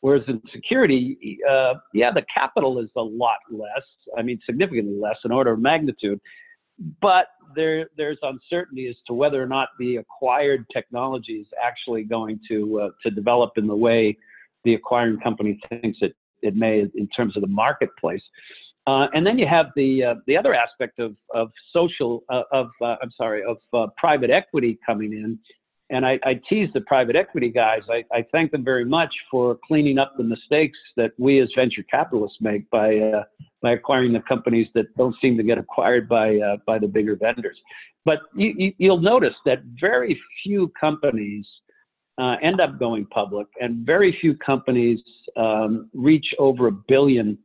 Whereas 0.02 0.24
in 0.28 0.42
security, 0.52 1.40
uh, 1.50 1.76
yeah, 1.94 2.12
the 2.12 2.26
capital 2.34 2.80
is 2.80 2.90
a 2.98 3.02
lot 3.02 3.38
less. 3.52 3.84
I 4.18 4.24
mean, 4.24 4.40
significantly 4.46 4.98
less, 5.00 5.18
in 5.24 5.32
order 5.32 5.52
of 5.52 5.60
magnitude. 5.60 6.20
But 7.02 7.28
there, 7.56 7.88
there's 7.96 8.18
uncertainty 8.24 8.88
as 8.88 8.96
to 9.06 9.14
whether 9.14 9.42
or 9.42 9.46
not 9.46 9.70
the 9.78 9.98
acquired 9.98 10.66
technology 10.74 11.34
is 11.34 11.48
actually 11.64 12.04
going 12.04 12.40
to 12.50 12.82
uh, 12.82 12.90
to 13.04 13.12
develop 13.12 13.52
in 13.58 13.68
the 13.68 13.76
way 13.76 14.18
the 14.64 14.74
acquiring 14.74 15.20
company 15.20 15.60
thinks 15.70 16.00
it, 16.02 16.16
it 16.42 16.56
may 16.56 16.80
in 16.80 17.08
terms 17.16 17.38
of 17.38 17.42
the 17.42 17.48
marketplace. 17.48 18.24
Uh, 18.92 19.08
and 19.14 19.26
then 19.26 19.40
you 19.40 19.48
have 19.48 19.68
the 19.78 20.04
uh, 20.04 20.16
the 20.28 20.36
other 20.36 20.54
aspect 20.54 21.00
of 21.00 21.16
of 21.34 21.50
social 21.72 22.24
uh, 22.30 22.44
of 22.52 22.70
uh, 22.82 22.98
I'm 23.02 23.12
sorry 23.16 23.42
of 23.44 23.58
uh, 23.74 23.88
private 23.98 24.30
equity 24.30 24.78
coming 24.86 25.14
in, 25.14 25.40
and 25.90 26.06
I, 26.06 26.20
I 26.26 26.42
tease 26.50 26.68
the 26.74 26.82
private 26.82 27.16
equity 27.16 27.50
guys. 27.50 27.84
I, 27.90 28.04
I, 28.14 28.26
thank 28.34 28.52
them 28.52 28.66
very 28.66 28.84
much 28.84 29.14
for 29.30 29.58
cleaning 29.66 29.98
up 29.98 30.16
the 30.18 30.26
mistakes 30.26 30.78
that 30.98 31.12
we 31.18 31.40
as 31.40 31.50
venture 31.56 31.84
capitalists 31.84 32.40
make 32.42 32.70
by 32.70 32.98
uh, 32.98 33.24
by 33.62 33.72
acquiring 33.72 34.12
the 34.12 34.24
companies 34.28 34.68
that 34.74 34.94
don't 34.98 35.16
seem 35.22 35.38
to 35.38 35.44
get 35.44 35.58
acquired 35.58 36.10
by 36.10 36.40
by 36.68 36.78
the 36.78 36.88
bigger 36.88 37.16
vendors. 37.16 37.58
But 38.04 38.20
you, 38.36 38.74
you, 38.78 38.90
will 38.90 39.00
notice 39.00 39.36
that 39.46 39.60
very 39.80 40.20
few 40.44 40.70
companies 40.78 41.46
end 42.42 42.60
up 42.60 42.78
going 42.78 43.06
public, 43.06 43.48
and 43.62 43.86
very 43.86 44.18
few 44.20 44.36
companies 44.36 45.00
um, 45.38 45.90
reach 45.94 46.26
over 46.40 46.68
a 46.68 46.72
billion 46.72 47.38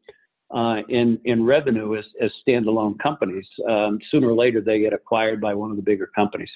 uh, 0.50 0.82
in 0.88 1.20
in 1.24 1.44
revenue 1.44 1.96
as, 1.96 2.04
as 2.20 2.30
standalone 2.46 2.98
companies. 2.98 3.46
Um, 3.68 3.98
sooner 4.10 4.28
or 4.28 4.34
later, 4.34 4.60
they 4.60 4.80
get 4.80 4.92
acquired 4.92 5.40
by 5.40 5.54
one 5.54 5.70
of 5.70 5.76
the 5.76 5.82
bigger 5.82 6.10
companies. 6.14 6.50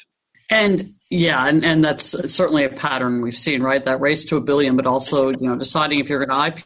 And 0.50 0.94
yeah, 1.10 1.46
and, 1.46 1.64
and 1.64 1.84
that's 1.84 2.10
certainly 2.32 2.64
a 2.64 2.70
pattern 2.70 3.22
we've 3.22 3.38
seen, 3.38 3.62
right? 3.62 3.84
That 3.84 4.00
race 4.00 4.24
to 4.26 4.36
a 4.36 4.40
billion, 4.40 4.76
but 4.76 4.86
also 4.86 5.30
you 5.30 5.48
know 5.48 5.56
deciding 5.56 6.00
if 6.00 6.08
you're 6.08 6.24
going 6.24 6.30
to 6.56 6.64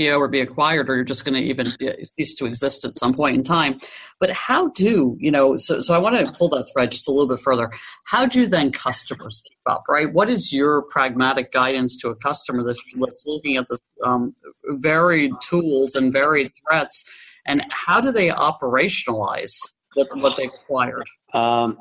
or 0.00 0.28
be 0.28 0.40
acquired, 0.40 0.88
or 0.88 0.96
you're 0.96 1.04
just 1.04 1.24
going 1.24 1.34
to 1.34 1.40
even 1.40 1.72
cease 2.16 2.34
to 2.36 2.46
exist 2.46 2.84
at 2.84 2.96
some 2.98 3.14
point 3.14 3.36
in 3.36 3.42
time. 3.42 3.78
But 4.20 4.30
how 4.30 4.68
do 4.68 5.16
you 5.18 5.30
know? 5.30 5.56
So, 5.56 5.80
so 5.80 5.94
I 5.94 5.98
want 5.98 6.18
to 6.18 6.32
pull 6.32 6.48
that 6.50 6.68
thread 6.72 6.90
just 6.90 7.08
a 7.08 7.10
little 7.10 7.28
bit 7.28 7.40
further. 7.40 7.70
How 8.04 8.26
do 8.26 8.46
then 8.46 8.70
customers 8.72 9.42
keep 9.48 9.58
up? 9.66 9.84
Right? 9.88 10.12
What 10.12 10.30
is 10.30 10.52
your 10.52 10.82
pragmatic 10.82 11.52
guidance 11.52 11.96
to 11.98 12.08
a 12.08 12.16
customer 12.16 12.62
that's, 12.62 12.82
that's 12.94 13.24
looking 13.26 13.56
at 13.56 13.66
the 13.68 13.78
um, 14.04 14.34
varied 14.66 15.32
tools 15.42 15.94
and 15.94 16.12
varied 16.12 16.52
threats, 16.62 17.04
and 17.46 17.64
how 17.70 18.00
do 18.00 18.12
they 18.12 18.28
operationalize 18.28 19.56
what, 19.94 20.08
what 20.16 20.36
they've 20.36 20.50
acquired? 20.62 21.08
Um, 21.34 21.78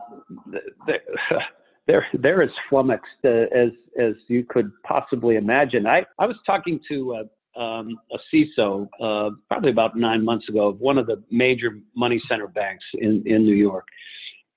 they're 1.88 2.06
they're 2.14 2.44
as 2.44 2.50
flummoxed 2.70 3.06
uh, 3.26 3.46
as 3.56 3.70
as 4.00 4.14
you 4.28 4.44
could 4.44 4.72
possibly 4.84 5.36
imagine. 5.36 5.88
I 5.88 6.06
I 6.20 6.26
was 6.26 6.36
talking 6.46 6.80
to 6.90 7.14
a, 7.14 7.24
um, 7.58 8.00
a 8.12 8.18
CISO 8.34 8.88
uh, 9.02 9.32
probably 9.48 9.72
about 9.72 9.98
nine 9.98 10.24
months 10.24 10.48
ago 10.50 10.68
of 10.68 10.80
one 10.80 10.98
of 10.98 11.08
the 11.08 11.22
major 11.32 11.80
money 11.96 12.22
center 12.30 12.48
banks 12.48 12.86
in 12.96 13.24
in 13.26 13.44
New 13.44 13.56
York, 13.56 13.88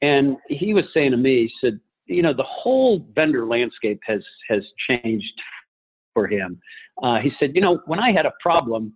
and 0.03 0.37
he 0.49 0.75
was 0.75 0.85
saying 0.95 1.11
to 1.13 1.17
me, 1.17 1.49
he 1.49 1.53
said, 1.67 1.81
you 2.07 2.23
know, 2.23 2.35
the 2.35 2.45
whole 2.45 3.07
vendor 3.15 3.47
landscape 3.47 4.01
has 4.07 4.23
has 4.49 4.63
changed 4.89 5.41
for 6.15 6.27
him. 6.27 6.61
Uh, 7.03 7.19
he 7.19 7.31
said, 7.39 7.55
you 7.55 7.61
know, 7.61 7.81
when 7.87 7.99
I 7.99 8.13
had 8.13 8.27
a 8.27 8.33
problem 8.41 8.93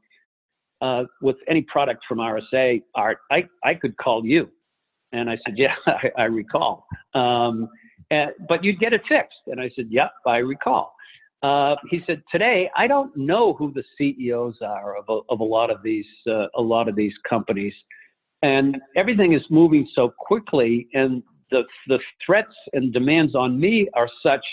uh, 0.81 1.05
with 1.23 1.37
any 1.49 1.63
product 1.63 2.05
from 2.09 2.19
RSA, 2.19 2.83
Art, 2.95 3.19
I 3.31 3.45
I 3.65 3.75
could 3.75 3.97
call 3.97 4.25
you. 4.25 4.51
And 5.13 5.31
I 5.31 5.39
said, 5.47 5.57
yeah, 5.57 5.75
I, 5.87 6.11
I 6.19 6.25
recall. 6.25 6.87
Um, 7.15 7.69
and, 8.11 8.31
but 8.49 8.63
you'd 8.63 8.79
get 8.79 8.93
it 8.93 9.03
fixed. 9.09 9.39
And 9.47 9.61
I 9.61 9.71
said, 9.75 9.87
Yep, 9.91 10.13
I 10.27 10.39
recall. 10.39 10.94
Uh, 11.43 11.77
he 11.91 12.01
said, 12.07 12.23
Today, 12.31 12.71
I 12.77 12.87
don't 12.87 13.15
know 13.17 13.53
who 13.55 13.73
the 13.73 13.85
CEOs 13.99 14.57
are 14.63 14.97
of 14.97 15.05
a, 15.09 15.21
of 15.33 15.41
a 15.41 15.45
lot 15.45 15.71
of 15.71 15.83
these 15.83 16.07
uh, 16.27 16.47
a 16.57 16.63
lot 16.63 16.89
of 16.89 16.97
these 16.97 17.13
companies, 17.29 17.75
and 18.43 18.79
everything 18.97 19.35
is 19.35 19.43
moving 19.51 19.87
so 19.95 20.13
quickly, 20.19 20.89
and 20.95 21.23
the 21.51 21.63
the 21.89 21.99
threats 22.25 22.55
and 22.73 22.93
demands 22.93 23.35
on 23.35 23.61
me 23.61 23.89
are 23.95 24.09
such 24.23 24.45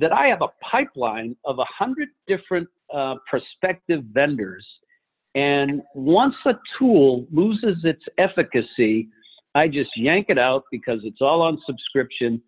that 0.00 0.12
I 0.12 0.26
have 0.26 0.42
a 0.42 0.48
pipeline 0.70 1.36
of 1.44 1.58
a 1.58 1.64
hundred 1.64 2.08
different 2.26 2.68
uh, 2.94 3.14
prospective 3.28 4.04
vendors, 4.12 4.66
and 5.34 5.80
once 5.94 6.34
a 6.44 6.54
tool 6.78 7.26
loses 7.32 7.78
its 7.84 8.02
efficacy, 8.18 9.08
I 9.54 9.68
just 9.68 9.90
yank 9.96 10.26
it 10.28 10.38
out 10.38 10.64
because 10.70 11.00
it's 11.04 11.20
all 11.20 11.42
on 11.42 11.58
subscription 11.66 12.40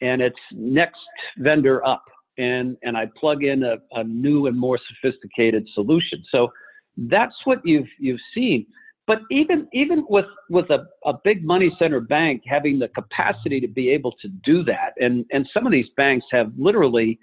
and 0.00 0.20
it's 0.22 0.38
next 0.52 1.00
vendor 1.38 1.84
up 1.86 2.04
and 2.38 2.76
and 2.82 2.96
I 2.96 3.06
plug 3.18 3.44
in 3.44 3.62
a, 3.62 3.76
a 3.92 4.04
new 4.04 4.46
and 4.46 4.58
more 4.58 4.78
sophisticated 4.88 5.68
solution. 5.74 6.24
So 6.30 6.48
that's 6.96 7.34
what 7.44 7.60
you've 7.64 7.88
you've 7.98 8.20
seen. 8.34 8.66
But 9.06 9.18
even 9.30 9.68
even 9.72 10.04
with 10.08 10.26
with 10.48 10.70
a, 10.70 10.86
a 11.04 11.14
big 11.24 11.44
money 11.44 11.74
center 11.78 12.00
bank 12.00 12.42
having 12.46 12.78
the 12.78 12.88
capacity 12.88 13.60
to 13.60 13.68
be 13.68 13.90
able 13.90 14.12
to 14.22 14.28
do 14.44 14.62
that, 14.64 14.92
and 14.98 15.26
and 15.32 15.48
some 15.52 15.66
of 15.66 15.72
these 15.72 15.88
banks 15.96 16.26
have 16.30 16.52
literally 16.56 17.18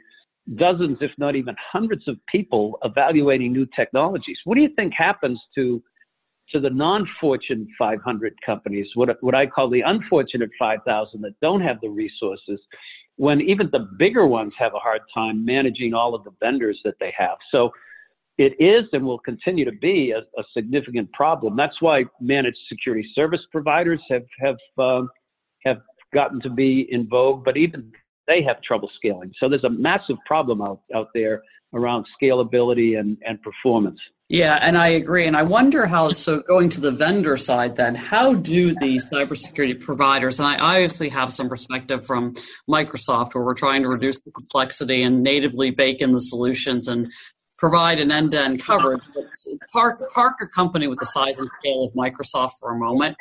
dozens, 0.55 1.00
if 1.01 1.12
not 1.17 1.36
even 1.36 1.55
hundreds 1.72 2.07
of 2.07 2.17
people 2.27 2.77
evaluating 2.84 3.51
new 3.51 3.67
technologies. 3.75 4.38
What 4.43 4.55
do 4.55 4.62
you 4.62 4.69
think 4.75 4.93
happens 4.93 5.39
to 5.55 5.81
to 6.51 6.60
the 6.60 6.69
non-Fortune 6.69 7.67
500 7.77 8.34
companies, 8.45 8.88
what, 8.93 9.10
what 9.22 9.34
I 9.34 9.48
call 9.48 9.69
the 9.69 9.81
unfortunate 9.81 10.50
5,000 10.60 11.22
that 11.22 11.34
don't 11.41 11.62
have 11.62 11.81
the 11.81 11.89
resources, 11.89 12.60
when 13.17 13.41
even 13.41 13.69
the 13.72 13.88
bigger 13.98 14.27
ones 14.27 14.53
have 14.57 14.74
a 14.74 14.79
hard 14.79 15.01
time 15.13 15.45
managing 15.45 15.93
all 15.93 16.13
of 16.13 16.24
the 16.24 16.31
vendors 16.41 16.79
that 16.84 16.95
they 17.00 17.13
have. 17.17 17.38
So 17.51 17.72
it 18.38 18.53
is 18.60 18.84
and 18.91 19.05
will 19.05 19.19
continue 19.19 19.63
to 19.63 19.72
be 19.72 20.12
a, 20.12 20.19
a 20.39 20.43
significant 20.53 21.12
problem. 21.13 21.55
That's 21.55 21.81
why 21.81 22.03
managed 22.19 22.57
security 22.67 23.10
service 23.15 23.41
providers 23.51 24.01
have 24.10 24.25
have 24.39 24.57
um, 24.77 25.10
have 25.63 25.81
gotten 26.13 26.41
to 26.41 26.50
be 26.50 26.88
in 26.91 27.07
vogue, 27.07 27.45
but 27.45 27.57
even 27.57 27.91
they 28.27 28.41
have 28.43 28.62
trouble 28.62 28.89
scaling. 28.95 29.31
So 29.39 29.48
there's 29.48 29.63
a 29.63 29.69
massive 29.69 30.17
problem 30.25 30.62
out, 30.62 30.81
out 30.95 31.10
there 31.13 31.43
around 31.74 32.05
scalability 32.22 33.00
and, 33.00 33.17
and 33.25 33.41
performance. 33.41 34.00
Yeah, 34.27 34.58
and 34.60 34.75
I 34.75 34.88
agree. 34.88 35.27
And 35.27 35.38
I 35.38 35.44
wonder 35.44 35.86
how, 35.86 36.12
so 36.12 36.39
going 36.39 36.70
to 36.70 36.82
the 36.82 36.89
vendor 36.89 37.38
side 37.38 37.75
then, 37.75 37.94
how 37.94 38.34
do 38.34 38.74
these 38.74 39.08
cybersecurity 39.08 39.79
providers, 39.79 40.39
and 40.39 40.48
I 40.48 40.58
obviously 40.58 41.10
have 41.10 41.32
some 41.32 41.48
perspective 41.48 42.08
from 42.08 42.34
Microsoft 42.67 43.36
where 43.36 43.44
we're 43.44 43.53
trying 43.53 43.84
to 43.84 43.88
reduce 43.88 44.20
the 44.22 44.32
complexity 44.32 45.03
and 45.03 45.22
natively 45.22 45.70
bake 45.70 46.01
in 46.01 46.12
the 46.12 46.20
solutions 46.20 46.88
and 46.88 47.12
provide 47.60 48.00
an 48.00 48.12
end 48.12 48.32
to 48.32 48.41
end 48.41 48.63
coverage. 48.63 49.03
But 49.13 49.25
park, 49.72 50.12
park 50.12 50.38
a 50.41 50.48
company 50.48 50.88
with 50.88 51.00
the 51.00 51.05
size 51.05 51.38
and 51.38 51.50
scale 51.60 51.84
of 51.84 51.94
Microsoft 51.94 52.53
for 52.60 52.72
a 52.72 52.77
moment 52.77 53.15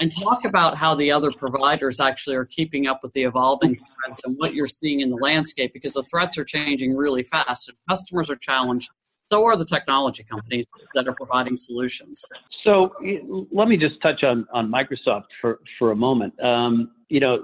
and 0.00 0.12
talk 0.12 0.44
about 0.44 0.76
how 0.76 0.94
the 0.94 1.10
other 1.10 1.32
providers 1.32 1.98
actually 1.98 2.36
are 2.36 2.44
keeping 2.44 2.86
up 2.86 3.00
with 3.02 3.12
the 3.12 3.24
evolving 3.24 3.76
threats 3.76 4.20
and 4.24 4.36
what 4.38 4.54
you're 4.54 4.66
seeing 4.66 5.00
in 5.00 5.10
the 5.10 5.16
landscape 5.16 5.72
because 5.72 5.94
the 5.94 6.02
threats 6.04 6.38
are 6.38 6.44
changing 6.44 6.96
really 6.96 7.24
fast 7.24 7.68
and 7.68 7.76
customers 7.88 8.30
are 8.30 8.36
challenged 8.36 8.90
so 9.26 9.44
are 9.44 9.56
the 9.56 9.64
technology 9.64 10.22
companies 10.22 10.66
that 10.94 11.08
are 11.08 11.14
providing 11.14 11.56
solutions. 11.56 12.24
So 12.62 12.94
let 13.52 13.68
me 13.68 13.76
just 13.76 14.00
touch 14.02 14.22
on, 14.22 14.46
on 14.52 14.70
Microsoft 14.70 15.24
for, 15.40 15.60
for 15.78 15.92
a 15.92 15.96
moment. 15.96 16.38
Um, 16.42 16.92
you 17.08 17.20
know, 17.20 17.42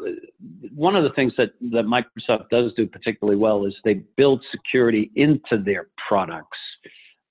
one 0.74 0.96
of 0.96 1.04
the 1.04 1.10
things 1.10 1.32
that, 1.38 1.52
that 1.72 1.84
Microsoft 1.84 2.48
does 2.50 2.72
do 2.74 2.86
particularly 2.86 3.38
well 3.38 3.64
is 3.66 3.74
they 3.84 4.02
build 4.16 4.42
security 4.50 5.10
into 5.16 5.62
their 5.64 5.88
products. 6.08 6.58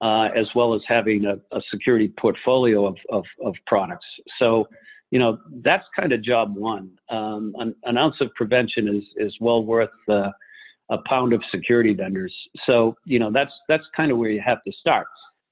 Uh, 0.01 0.29
as 0.33 0.47
well 0.55 0.73
as 0.73 0.79
having 0.87 1.25
a, 1.25 1.33
a 1.53 1.61
security 1.69 2.07
portfolio 2.17 2.85
of, 2.85 2.95
of, 3.09 3.25
of 3.43 3.53
products. 3.67 4.05
So, 4.39 4.65
you 5.11 5.19
know, 5.19 5.39
that's 5.61 5.83
kind 5.93 6.13
of 6.13 6.23
job 6.23 6.55
one. 6.55 6.91
Um, 7.09 7.53
an, 7.59 7.75
an, 7.83 7.97
ounce 7.97 8.15
of 8.21 8.33
prevention 8.33 8.87
is, 8.87 9.03
is 9.17 9.35
well 9.41 9.61
worth 9.61 9.89
uh, 10.07 10.29
a 10.89 10.97
pound 11.07 11.33
of 11.33 11.41
security 11.51 11.93
vendors. 11.93 12.33
So, 12.65 12.95
you 13.05 13.19
know, 13.19 13.31
that's, 13.31 13.51
that's 13.67 13.83
kind 13.95 14.11
of 14.11 14.17
where 14.17 14.29
you 14.29 14.41
have 14.45 14.63
to 14.63 14.71
start. 14.79 15.07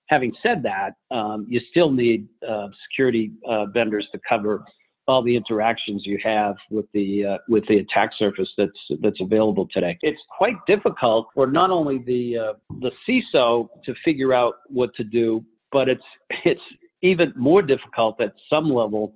Having 0.08 0.34
said 0.42 0.64
that, 0.64 0.94
um, 1.16 1.46
you 1.50 1.60
still 1.70 1.92
need 1.92 2.28
uh, 2.48 2.68
security 2.90 3.32
uh, 3.48 3.66
vendors 3.68 4.08
to 4.14 4.20
cover 4.28 4.64
all 5.08 5.24
the 5.24 5.36
interactions 5.36 6.04
you 6.06 6.20
have 6.24 6.56
with 6.70 6.86
the 6.94 7.26
uh, 7.26 7.38
with 7.48 7.66
the 7.68 7.78
attack 7.78 8.12
surface 8.18 8.50
that's 8.58 9.00
that's 9.02 9.20
available 9.22 9.68
today. 9.72 9.98
It's 10.02 10.22
quite 10.38 10.56
difficult 10.68 11.28
for 11.34 11.48
not 11.48 11.72
only 11.72 12.00
the 12.00 12.38
uh, 12.38 12.54
the 12.82 12.92
CISO 13.08 13.70
to 13.86 13.94
figure 14.04 14.34
out 14.34 14.56
what 14.68 14.94
to 14.96 15.04
do, 15.04 15.44
but 15.72 15.88
it's 15.88 16.04
it's 16.46 16.62
even 17.02 17.34
more 17.36 17.62
difficult 17.62 18.20
at 18.22 18.34
some 18.50 18.70
level 18.70 19.14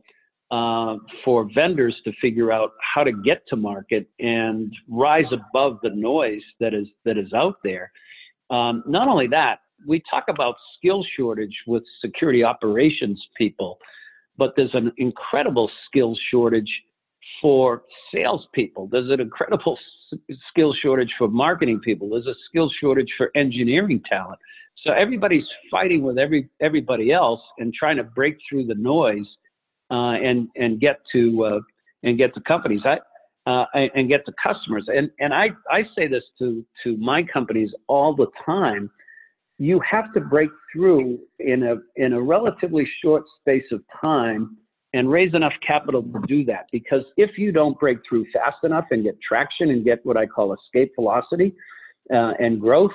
uh, 0.51 0.97
for 1.23 1.49
vendors 1.55 1.95
to 2.03 2.11
figure 2.21 2.51
out 2.51 2.73
how 2.93 3.03
to 3.03 3.11
get 3.11 3.47
to 3.47 3.55
market 3.55 4.09
and 4.19 4.75
rise 4.89 5.31
above 5.31 5.77
the 5.81 5.89
noise 5.89 6.41
that 6.59 6.73
is 6.73 6.87
that 7.05 7.17
is 7.17 7.31
out 7.33 7.55
there. 7.63 7.91
Um, 8.49 8.83
not 8.85 9.07
only 9.07 9.27
that, 9.27 9.59
we 9.87 10.03
talk 10.09 10.25
about 10.27 10.55
skill 10.77 11.05
shortage 11.17 11.55
with 11.67 11.83
security 12.03 12.43
operations 12.43 13.21
people, 13.37 13.79
but 14.37 14.53
there's 14.57 14.73
an 14.73 14.91
incredible 14.97 15.71
skill 15.87 16.17
shortage 16.29 16.69
for 17.41 17.83
salespeople. 18.13 18.89
There's 18.91 19.09
an 19.09 19.21
incredible 19.21 19.79
skill 20.49 20.73
shortage 20.81 21.13
for 21.17 21.29
marketing 21.29 21.79
people. 21.79 22.09
There's 22.09 22.27
a 22.27 22.35
skill 22.49 22.69
shortage 22.81 23.09
for 23.17 23.31
engineering 23.35 24.01
talent. 24.07 24.39
So 24.83 24.91
everybody's 24.91 25.45
fighting 25.69 26.01
with 26.03 26.17
every 26.17 26.49
everybody 26.59 27.13
else 27.13 27.41
and 27.59 27.73
trying 27.73 27.97
to 27.97 28.03
break 28.03 28.37
through 28.49 28.65
the 28.65 28.75
noise 28.75 29.27
uh, 29.91 30.13
and 30.13 30.47
and 30.55 30.79
get 30.79 31.01
to 31.11 31.43
uh, 31.45 31.59
and 32.03 32.17
get 32.17 32.33
to 32.35 32.41
companies. 32.41 32.81
I 32.85 32.99
uh, 33.47 33.65
and 33.73 34.07
get 34.07 34.25
to 34.25 34.33
customers. 34.41 34.85
And 34.87 35.09
and 35.19 35.33
I 35.33 35.49
I 35.69 35.83
say 35.95 36.07
this 36.07 36.23
to 36.39 36.65
to 36.83 36.97
my 36.97 37.23
companies 37.23 37.71
all 37.87 38.15
the 38.15 38.27
time. 38.45 38.89
You 39.57 39.79
have 39.89 40.13
to 40.13 40.21
break 40.21 40.49
through 40.71 41.19
in 41.39 41.63
a 41.63 41.75
in 41.95 42.13
a 42.13 42.21
relatively 42.21 42.87
short 43.03 43.23
space 43.39 43.65
of 43.71 43.81
time 43.99 44.57
and 44.93 45.09
raise 45.09 45.33
enough 45.33 45.53
capital 45.65 46.03
to 46.03 46.21
do 46.27 46.43
that. 46.45 46.67
Because 46.71 47.03
if 47.15 47.37
you 47.37 47.51
don't 47.51 47.79
break 47.79 47.99
through 48.07 48.25
fast 48.33 48.57
enough 48.63 48.85
and 48.91 49.03
get 49.03 49.17
traction 49.21 49.69
and 49.69 49.85
get 49.85 50.05
what 50.05 50.17
I 50.17 50.25
call 50.25 50.53
escape 50.53 50.91
velocity 50.95 51.53
uh, 52.13 52.33
and 52.39 52.59
growth, 52.59 52.91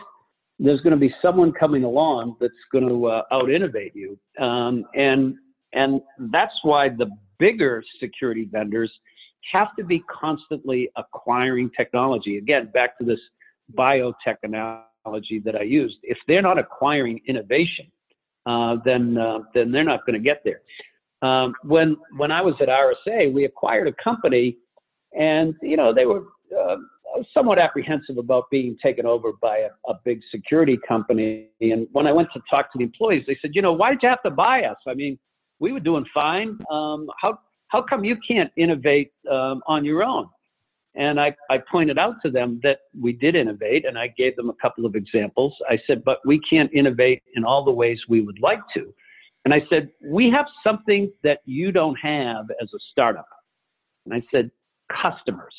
there's 0.59 0.81
going 0.83 0.93
to 0.93 0.99
be 0.99 1.15
someone 1.23 1.53
coming 1.53 1.85
along 1.85 2.37
that's 2.41 2.53
going 2.71 2.88
to 2.88 3.07
uh, 3.07 3.23
out 3.33 3.50
innovate 3.50 3.95
you. 3.95 4.19
Um, 4.38 4.85
and 4.95 5.37
and 5.76 6.00
that's 6.33 6.54
why 6.62 6.88
the 6.88 7.06
bigger 7.38 7.85
security 8.00 8.49
vendors 8.50 8.90
have 9.52 9.68
to 9.78 9.85
be 9.85 10.02
constantly 10.11 10.90
acquiring 10.97 11.71
technology. 11.76 12.38
Again, 12.38 12.71
back 12.73 12.99
to 12.99 13.04
this 13.04 13.21
biotech 13.78 14.37
analogy 14.42 15.40
that 15.45 15.54
I 15.54 15.62
used. 15.62 15.99
If 16.02 16.18
they're 16.26 16.42
not 16.42 16.59
acquiring 16.59 17.21
innovation, 17.28 17.87
uh, 18.47 18.76
then 18.85 19.18
uh, 19.18 19.40
then 19.54 19.71
they're 19.71 19.85
not 19.85 20.04
going 20.06 20.14
to 20.14 20.25
get 20.25 20.42
there. 20.45 20.62
Um, 21.23 21.54
when 21.62 21.97
when 22.16 22.33
I 22.33 22.42
was 22.42 22.54
at 22.61 22.68
RSA, 22.68 23.33
we 23.33 23.45
acquired 23.45 23.88
a 23.88 23.92
company, 24.02 24.56
and 25.18 25.54
you 25.62 25.76
know 25.76 25.92
they 25.92 26.06
were 26.06 26.25
uh, 26.59 26.76
somewhat 27.33 27.59
apprehensive 27.59 28.18
about 28.18 28.45
being 28.50 28.76
taken 28.83 29.06
over 29.06 29.33
by 29.40 29.59
a, 29.59 29.90
a 29.90 29.95
big 30.04 30.21
security 30.30 30.78
company. 30.87 31.49
And 31.61 31.87
when 31.92 32.06
I 32.06 32.12
went 32.12 32.28
to 32.35 32.40
talk 32.49 32.73
to 32.73 32.78
the 32.78 32.85
employees, 32.85 33.25
they 33.26 33.38
said, 33.40 33.52
you 33.54 33.62
know, 33.62 33.73
why 33.73 33.90
did 33.90 34.00
you 34.02 34.09
have 34.09 34.23
to 34.23 34.30
buy 34.30 34.62
us? 34.62 34.76
I 34.87 34.95
mean, 34.95 35.18
we 35.58 35.72
were 35.72 35.80
doing 35.80 36.04
fine. 36.12 36.58
Um, 36.70 37.08
how 37.20 37.38
how 37.68 37.82
come 37.82 38.04
you 38.04 38.16
can't 38.26 38.50
innovate 38.56 39.12
um, 39.30 39.62
on 39.66 39.84
your 39.84 40.04
own? 40.04 40.28
And 40.94 41.20
I, 41.20 41.36
I 41.50 41.58
pointed 41.70 41.98
out 41.98 42.14
to 42.22 42.30
them 42.30 42.58
that 42.62 42.78
we 42.98 43.12
did 43.12 43.36
innovate, 43.36 43.84
and 43.84 43.98
I 43.98 44.08
gave 44.16 44.34
them 44.36 44.48
a 44.48 44.54
couple 44.54 44.86
of 44.86 44.94
examples. 44.94 45.54
I 45.68 45.78
said, 45.86 46.02
but 46.04 46.20
we 46.25 46.40
can't 46.48 46.72
innovate 46.72 47.22
in 47.34 47.44
all 47.44 47.64
the 47.64 47.70
ways 47.72 48.00
we 48.08 48.22
would 48.22 48.40
like 48.40 48.60
to. 48.75 48.94
And 49.44 49.52
I 49.52 49.62
said, 49.68 49.90
we 50.02 50.30
have 50.30 50.46
something 50.64 51.12
that 51.22 51.40
you 51.44 51.70
don't 51.70 51.96
have 51.96 52.46
as 52.62 52.68
a 52.75 52.78
startup. 52.90 53.28
And 54.06 54.14
I 54.14 54.22
said, 54.30 54.50
customers. 55.04 55.54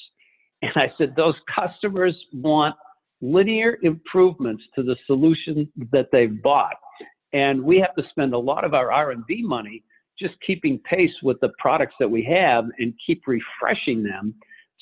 And 0.63 0.71
I 0.75 0.91
said, 0.97 1.13
those 1.15 1.35
customers 1.53 2.15
want 2.33 2.75
linear 3.21 3.77
improvements 3.83 4.63
to 4.75 4.83
the 4.83 4.95
solution 5.05 5.71
that 5.91 6.07
they've 6.11 6.41
bought. 6.41 6.77
And 7.33 7.63
we 7.63 7.79
have 7.79 7.93
to 7.95 8.03
spend 8.09 8.33
a 8.33 8.37
lot 8.39 8.63
of 8.63 8.73
our 8.73 8.91
R&D 8.91 9.43
money 9.43 9.83
just 10.19 10.35
keeping 10.45 10.79
pace 10.79 11.11
with 11.21 11.39
the 11.41 11.49
products 11.59 11.95
that 11.99 12.09
we 12.09 12.23
have 12.23 12.65
and 12.79 12.93
keep 13.05 13.23
refreshing 13.27 14.03
them. 14.03 14.33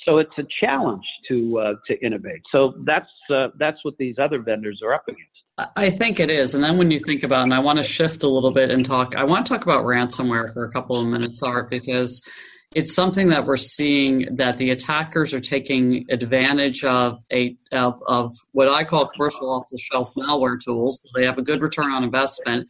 So 0.06 0.20
it's 0.20 0.38
a 0.38 0.44
challenge 0.60 1.06
to 1.30 1.60
uh, 1.60 1.74
to 1.88 2.06
innovate. 2.06 2.42
So 2.52 2.74
that's 2.86 3.10
uh, 3.34 3.48
that's 3.58 3.84
what 3.84 3.98
these 3.98 4.16
other 4.20 4.40
vendors 4.40 4.82
are 4.84 4.94
up 4.94 5.08
against. 5.08 5.32
I 5.78 5.90
think 5.90 6.20
it 6.20 6.30
is. 6.30 6.54
And 6.54 6.62
then 6.62 6.78
when 6.78 6.92
you 6.92 7.00
think 7.00 7.24
about, 7.24 7.44
and 7.44 7.54
I 7.54 7.60
want 7.60 7.78
to 7.78 7.84
shift 7.84 8.24
a 8.24 8.28
little 8.28 8.52
bit 8.52 8.70
and 8.70 8.84
talk, 8.84 9.16
I 9.16 9.24
want 9.24 9.46
to 9.46 9.54
talk 9.54 9.64
about 9.64 9.86
ransomware 9.86 10.54
for 10.54 10.66
a 10.66 10.72
couple 10.72 11.00
of 11.00 11.08
minutes, 11.08 11.42
Art, 11.42 11.70
because 11.70 12.22
it's 12.76 12.94
something 12.94 13.30
that 13.30 13.46
we're 13.46 13.56
seeing 13.56 14.36
that 14.36 14.58
the 14.58 14.70
attackers 14.70 15.34
are 15.34 15.40
taking 15.40 16.06
advantage 16.10 16.84
of 16.84 17.20
a 17.32 17.56
of, 17.72 18.04
of 18.06 18.34
what 18.52 18.68
I 18.68 18.84
call 18.84 19.08
commercial 19.08 19.50
off 19.50 19.70
the 19.72 19.78
shelf 19.78 20.14
malware 20.16 20.62
tools. 20.62 21.00
They 21.16 21.26
have 21.26 21.38
a 21.38 21.42
good 21.42 21.62
return 21.62 21.92
on 21.92 22.04
investment. 22.04 22.68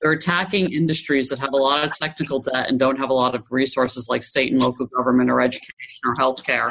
They're 0.00 0.12
attacking 0.12 0.72
industries 0.72 1.28
that 1.30 1.40
have 1.40 1.52
a 1.52 1.56
lot 1.56 1.82
of 1.84 1.90
technical 1.92 2.38
debt 2.38 2.68
and 2.68 2.78
don't 2.78 3.00
have 3.00 3.10
a 3.10 3.14
lot 3.14 3.34
of 3.34 3.42
resources 3.50 4.06
like 4.08 4.22
state 4.22 4.52
and 4.52 4.60
local 4.60 4.86
government 4.86 5.28
or 5.28 5.40
education 5.40 6.02
or 6.04 6.14
healthcare. 6.14 6.70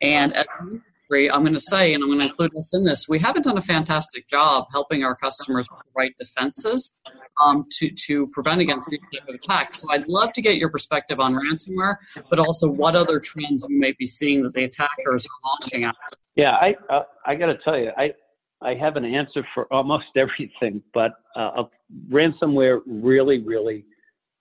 And 0.00 0.34
as 0.34 0.46
I'm 1.10 1.42
going 1.42 1.52
to 1.52 1.60
say, 1.60 1.92
and 1.92 2.02
I'm 2.02 2.08
going 2.08 2.20
to 2.20 2.26
include 2.26 2.56
us 2.56 2.74
in 2.74 2.84
this, 2.84 3.06
we 3.08 3.18
haven't 3.18 3.42
done 3.42 3.58
a 3.58 3.62
fantastic 3.62 4.28
job 4.28 4.66
helping 4.72 5.04
our 5.04 5.14
customers 5.14 5.68
right 5.94 6.14
defenses 6.18 6.94
um, 7.42 7.66
to, 7.78 7.90
to 8.06 8.28
prevent 8.28 8.60
against 8.60 8.88
these 8.88 9.00
type 9.12 9.28
of 9.28 9.34
attacks. 9.34 9.80
So 9.80 9.88
I'd 9.90 10.08
love 10.08 10.32
to 10.32 10.42
get 10.42 10.56
your 10.56 10.70
perspective 10.70 11.20
on 11.20 11.34
ransomware, 11.34 11.96
but 12.30 12.38
also 12.38 12.70
what 12.70 12.94
other 12.94 13.20
trends 13.20 13.66
you 13.68 13.78
may 13.78 13.92
be 13.92 14.06
seeing 14.06 14.42
that 14.44 14.54
the 14.54 14.64
attackers 14.64 15.26
are 15.26 15.50
launching 15.50 15.84
at. 15.84 15.94
Yeah, 16.34 16.52
I 16.52 16.74
uh, 16.88 17.02
I 17.26 17.34
got 17.34 17.46
to 17.46 17.58
tell 17.58 17.78
you, 17.78 17.90
I 17.98 18.12
I 18.62 18.74
have 18.74 18.96
an 18.96 19.04
answer 19.04 19.46
for 19.54 19.70
almost 19.72 20.06
everything, 20.16 20.82
but 20.94 21.12
uh, 21.36 21.64
ransomware 22.08 22.80
really 22.86 23.40
really 23.40 23.84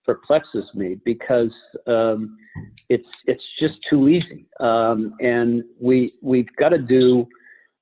perplexes 0.06 0.65
me 0.74 0.98
because 1.06 1.51
um, 1.88 2.38
it's 2.91 3.07
it's 3.25 3.43
just 3.57 3.77
too 3.89 4.10
easy, 4.10 4.45
um, 4.60 5.15
and 5.21 5.63
we 5.79 6.13
we've 6.21 6.53
got 6.57 6.69
to 6.69 6.77
do 6.77 7.25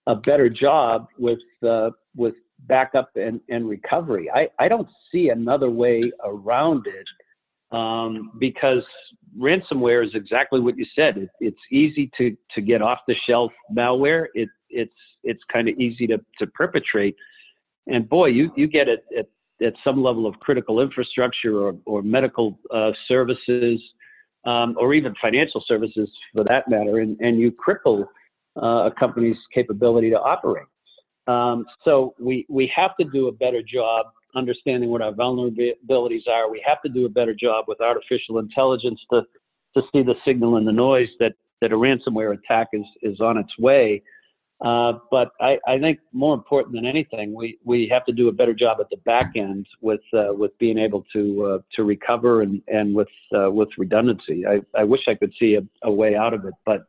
a 0.06 0.16
better 0.16 0.50
job 0.50 1.08
with 1.18 1.40
uh, 1.68 1.90
with 2.16 2.36
backup 2.68 3.10
and, 3.16 3.42
and 3.50 3.68
recovery. 3.68 4.30
I, 4.30 4.50
I 4.60 4.68
don't 4.68 4.88
see 5.12 5.30
another 5.30 5.70
way 5.70 6.12
around 6.24 6.86
it 6.86 7.76
um, 7.76 8.34
because 8.38 8.84
ransomware 9.38 10.06
is 10.06 10.14
exactly 10.14 10.60
what 10.60 10.78
you 10.78 10.86
said. 10.96 11.18
It, 11.18 11.30
it's 11.40 11.66
easy 11.72 12.12
to, 12.18 12.36
to 12.54 12.62
get 12.62 12.82
off 12.84 13.00
the 13.08 13.16
shelf 13.28 13.52
malware. 13.76 14.28
It, 14.36 14.50
it's 14.70 14.94
it's 15.24 15.42
kind 15.52 15.68
of 15.68 15.76
easy 15.80 16.06
to, 16.08 16.20
to 16.38 16.48
perpetrate. 16.48 17.16
And 17.88 18.08
boy, 18.08 18.28
you, 18.28 18.52
you 18.56 18.68
get 18.68 18.88
it 18.88 19.04
at, 19.18 19.28
at 19.66 19.74
some 19.84 20.04
level 20.04 20.28
of 20.28 20.40
critical 20.40 20.82
infrastructure 20.82 21.58
or, 21.58 21.76
or 21.86 22.04
medical 22.04 22.60
uh, 22.72 22.92
services 23.08 23.82
um, 24.46 24.76
or 24.80 24.94
even 24.94 25.14
financial 25.22 25.64
services 25.68 26.10
for 26.34 26.44
that 26.44 26.70
matter, 26.70 27.00
and, 27.00 27.20
and 27.20 27.40
you 27.40 27.52
cripple 27.52 28.06
uh, 28.62 28.88
a 28.88 28.92
company's 28.98 29.38
capability 29.54 30.10
to 30.10 30.20
operate. 30.20 30.68
Um, 31.28 31.66
so 31.86 32.16
we, 32.20 32.46
we 32.50 32.72
have 32.76 32.98
to 32.98 33.06
do 33.06 33.28
a 33.28 33.32
better 33.32 33.62
job 33.62 34.08
understanding 34.36 34.90
what 34.90 35.02
our 35.02 35.12
vulnerabilities 35.12 36.28
are. 36.28 36.50
We 36.50 36.64
have 36.66 36.82
to 36.84 36.90
do 36.90 37.06
a 37.06 37.10
better 37.10 37.34
job 37.34 37.66
with 37.68 37.82
artificial 37.82 38.40
intelligence 38.40 39.00
to, 39.12 39.22
to 39.76 39.82
see 39.92 40.04
the 40.04 40.16
signal 40.26 40.58
and 40.58 40.68
the 40.68 40.72
noise 40.72 41.10
that, 41.20 41.34
that 41.62 41.72
a 41.72 41.76
ransomware 41.76 42.38
attack 42.38 42.70
is, 42.74 42.86
is 43.02 43.20
on 43.22 43.38
its 43.38 43.52
way. 43.60 44.02
Uh, 44.62 44.94
but 45.10 45.32
I, 45.40 45.58
I, 45.66 45.80
think 45.80 46.00
more 46.12 46.34
important 46.34 46.76
than 46.76 46.86
anything, 46.86 47.34
we, 47.34 47.58
we 47.64 47.88
have 47.94 48.06
to 48.08 48.12
do 48.12 48.28
a 48.28 48.32
better 48.32 48.54
job 48.54 48.80
at 48.82 48.90
the 48.90 48.98
back 48.98 49.32
end 49.38 49.66
with 49.80 50.02
uh, 50.14 50.34
with 50.34 50.52
being 50.60 50.78
able 50.78 51.06
to 51.14 51.46
uh, 51.46 51.58
to 51.78 51.86
recover 51.86 52.42
and 52.42 52.62
and 52.68 52.94
with 52.94 53.08
uh, 53.34 53.50
with 53.50 53.70
redundancy. 53.78 54.46
I, 54.46 54.60
I 54.78 54.84
wish 54.84 55.00
I 55.08 55.16
could 55.16 55.32
see 55.40 55.56
a, 55.56 55.62
a 55.88 55.92
way 55.92 56.18
out 56.18 56.34
of 56.34 56.44
it, 56.44 56.54
but 56.66 56.86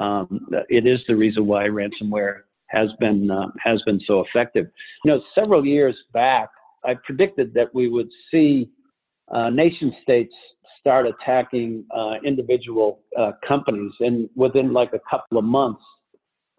um, 0.00 0.46
it 0.68 0.86
is 0.86 1.00
the 1.08 1.16
reason 1.16 1.46
why 1.46 1.64
ransomware 1.64 2.42
has 2.66 2.90
been 3.00 3.30
uh, 3.30 3.48
has 3.58 3.82
been 3.82 4.00
so 4.06 4.20
effective. 4.20 4.66
You 5.04 5.12
know, 5.12 5.22
several 5.34 5.66
years 5.66 5.96
back, 6.12 6.48
I 6.84 6.94
predicted 7.04 7.52
that 7.54 7.74
we 7.74 7.88
would 7.88 8.08
see 8.30 8.70
uh, 9.32 9.50
nation 9.50 9.92
states 10.02 10.32
start 10.78 11.06
attacking 11.06 11.84
uh, 11.94 12.14
individual 12.24 13.00
uh, 13.18 13.32
companies, 13.46 13.92
and 14.00 14.30
within 14.36 14.72
like 14.72 14.92
a 14.92 15.00
couple 15.10 15.38
of 15.38 15.44
months, 15.44 15.82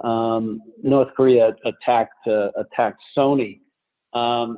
um, 0.04 0.62
North 0.84 1.10
Korea 1.16 1.56
attacked 1.66 2.28
uh, 2.28 2.50
attacked 2.58 3.02
Sony. 3.18 3.60
Um, 4.14 4.58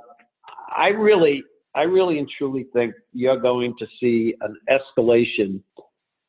I 0.76 0.88
really, 0.88 1.44
I 1.76 1.84
really 1.84 2.20
and 2.20 2.30
truly 2.38 2.66
think 2.74 2.94
you're 3.14 3.40
going 3.40 3.76
to 3.80 3.86
see 4.00 4.34
an 4.42 4.56
escalation 4.70 5.62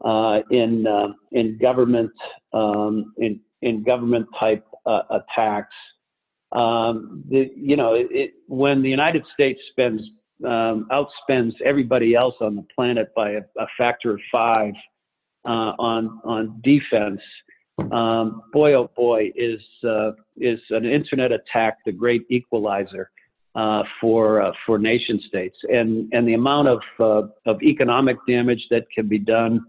uh, 0.05 0.41
in 0.51 0.87
in 1.33 1.59
government 1.59 2.13
um, 2.53 3.13
in 3.19 3.41
in 3.63 3.83
government 3.83 4.27
type 4.39 4.65
uh, 4.87 5.03
attacks. 5.11 5.75
Um, 6.53 7.25
the, 7.29 7.51
you 7.57 7.77
know, 7.77 7.95
it, 7.95 8.07
it, 8.11 8.31
when 8.47 8.83
the 8.83 8.89
United 8.89 9.25
States 9.33 9.61
spends 9.71 10.03
um, 10.45 10.87
outspends 10.91 11.53
everybody 11.65 12.15
else 12.15 12.35
on 12.41 12.57
the 12.57 12.65
planet 12.75 13.13
by 13.17 13.33
a, 13.33 13.41
a 13.59 13.67
factor 13.79 14.13
of 14.13 14.21
five 14.31 14.75
uh, 15.47 15.73
on 15.79 16.21
on 16.25 16.61
defense, 16.63 17.21
um, 17.93 18.43
boy 18.53 18.75
oh 18.75 18.91
boy 18.97 19.33
is 19.35 19.61
uh, 19.85 20.13
is 20.37 20.61
an 20.71 20.85
internet 20.85 21.33
attack 21.33 21.79
the 21.85 21.93
great 21.93 22.23
equalizer 22.31 23.11
uh, 23.55 23.83
for 24.01 24.43
uh, 24.43 24.53
for 24.65 24.79
nation 24.79 25.21
states 25.29 25.57
and 25.69 26.13
and 26.13 26.27
the 26.27 26.35
amount 26.35 26.69
of 26.69 26.81
uh, 27.01 27.51
of 27.51 27.63
economic 27.63 28.17
damage 28.29 28.65
that 28.71 28.85
can 28.95 29.09
be 29.09 29.19
done 29.19 29.65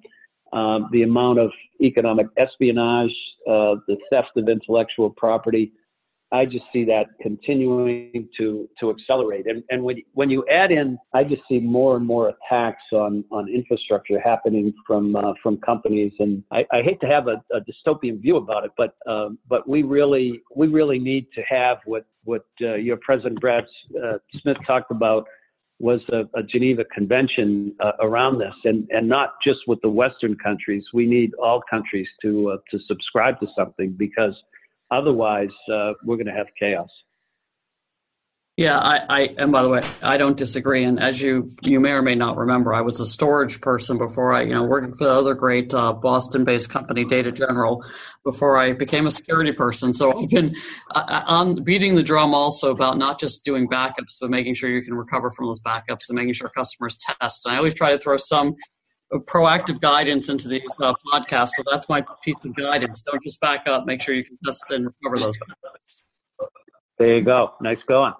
um, 0.55 0.89
the 0.91 1.03
amount 1.03 1.39
of 1.39 1.51
economic 1.81 2.27
espionage, 2.37 3.13
uh, 3.47 3.75
the 3.87 3.97
theft 4.09 4.29
of 4.37 4.47
intellectual 4.47 5.09
property. 5.09 5.71
I 6.31 6.45
just 6.45 6.65
see 6.73 6.83
that 6.85 7.05
continuing 7.21 8.27
to 8.37 8.67
to 8.79 8.89
accelerate. 8.89 9.45
And 9.47 9.63
and 9.69 9.83
when 9.83 10.01
when 10.13 10.29
you 10.29 10.43
add 10.51 10.71
in, 10.71 10.97
I 11.13 11.23
just 11.23 11.43
see 11.47 11.59
more 11.59 11.95
and 11.95 12.05
more 12.05 12.29
attacks 12.33 12.83
on 12.91 13.23
on 13.31 13.47
infrastructure 13.47 14.19
happening 14.19 14.73
from 14.87 15.15
uh, 15.15 15.33
from 15.41 15.57
companies. 15.57 16.13
And 16.19 16.43
I, 16.51 16.65
I 16.71 16.81
hate 16.81 16.99
to 17.01 17.07
have 17.07 17.27
a, 17.27 17.43
a, 17.53 17.61
dystopian 17.61 18.19
view 18.21 18.37
about 18.37 18.65
it, 18.65 18.71
but 18.75 18.95
um, 19.07 19.37
but 19.47 19.69
we 19.69 19.83
really 19.83 20.41
we 20.55 20.67
really 20.67 20.99
need 20.99 21.27
to 21.35 21.41
have 21.43 21.77
what 21.85 22.05
what 22.23 22.45
uh, 22.61 22.75
your 22.75 22.97
president 22.97 23.39
Brad 23.39 23.65
uh, 24.03 24.17
Smith 24.41 24.57
talked 24.65 24.91
about 24.91 25.25
was 25.79 25.99
a, 26.09 26.21
a 26.37 26.43
Geneva 26.43 26.85
Convention 26.85 27.75
uh, 27.81 27.91
around 27.99 28.39
this, 28.39 28.53
and, 28.63 28.87
and 28.91 29.09
not 29.09 29.33
just 29.43 29.59
with 29.67 29.79
the 29.81 29.89
Western 29.89 30.35
countries. 30.37 30.85
We 30.93 31.05
need 31.05 31.33
all 31.35 31.61
countries 31.69 32.07
to 32.21 32.51
uh, 32.51 32.57
to 32.71 32.79
subscribe 32.87 33.39
to 33.41 33.47
something 33.57 33.91
because 33.91 34.33
otherwise 34.99 35.55
uh, 35.71 35.93
we're 36.03 36.19
going 36.21 36.31
to 36.33 36.37
have 36.41 36.47
chaos. 36.59 36.89
Yeah, 38.57 38.77
I, 38.77 38.99
I, 39.09 39.19
and 39.37 39.51
by 39.51 39.63
the 39.63 39.67
way, 39.67 39.83
I 40.01 40.15
don't 40.15 40.37
disagree. 40.37 40.85
And 40.85 40.97
as 40.97 41.21
you 41.21 41.51
you 41.61 41.81
may 41.81 41.89
or 41.89 42.01
may 42.01 42.15
not 42.15 42.37
remember, 42.37 42.73
I 42.73 42.79
was 42.79 43.01
a 43.01 43.05
storage 43.05 43.59
person 43.59 43.97
before 43.97 44.33
I, 44.33 44.43
you 44.43 44.53
know, 44.53 44.63
working 44.63 44.95
for 44.95 45.03
the 45.03 45.13
other 45.13 45.33
great 45.33 45.73
uh, 45.73 45.91
Boston-based 45.91 46.69
company, 46.69 47.03
Data 47.03 47.33
General, 47.33 47.83
before 48.23 48.57
I 48.57 48.71
became 48.71 49.07
a 49.07 49.11
security 49.11 49.51
person. 49.51 49.93
So 49.93 50.17
I've 50.17 50.29
been 50.29 50.55
uh, 50.91 51.23
on 51.27 51.65
beating 51.65 51.95
the 51.95 52.03
drum 52.03 52.33
also 52.33 52.71
about 52.71 52.97
not 52.97 53.19
just 53.19 53.43
doing 53.43 53.67
backups, 53.67 54.15
but 54.21 54.29
making 54.29 54.55
sure 54.55 54.69
you 54.69 54.83
can 54.83 54.93
recover 54.93 55.29
from 55.31 55.47
those 55.47 55.59
backups 55.61 56.07
and 56.07 56.15
making 56.15 56.35
sure 56.35 56.47
customers 56.47 56.97
test. 56.97 57.45
And 57.45 57.53
I 57.53 57.57
always 57.57 57.73
try 57.73 57.91
to 57.91 57.99
throw 57.99 58.15
some 58.15 58.55
proactive 59.13 59.79
guidance 59.79 60.29
into 60.29 60.47
these 60.47 60.67
uh, 60.79 60.93
podcasts. 61.11 61.51
So 61.57 61.63
that's 61.69 61.87
my 61.89 62.03
piece 62.23 62.35
of 62.43 62.55
guidance. 62.55 63.01
Don't 63.01 63.21
just 63.23 63.39
back 63.39 63.67
up. 63.67 63.85
Make 63.85 64.01
sure 64.01 64.15
you 64.15 64.25
can 64.25 64.37
test 64.43 64.69
and 64.71 64.87
recover 64.87 65.19
those. 65.19 65.37
There 66.97 67.17
you 67.17 67.23
go. 67.23 67.53
Nice 67.61 67.77
going. 67.87 68.13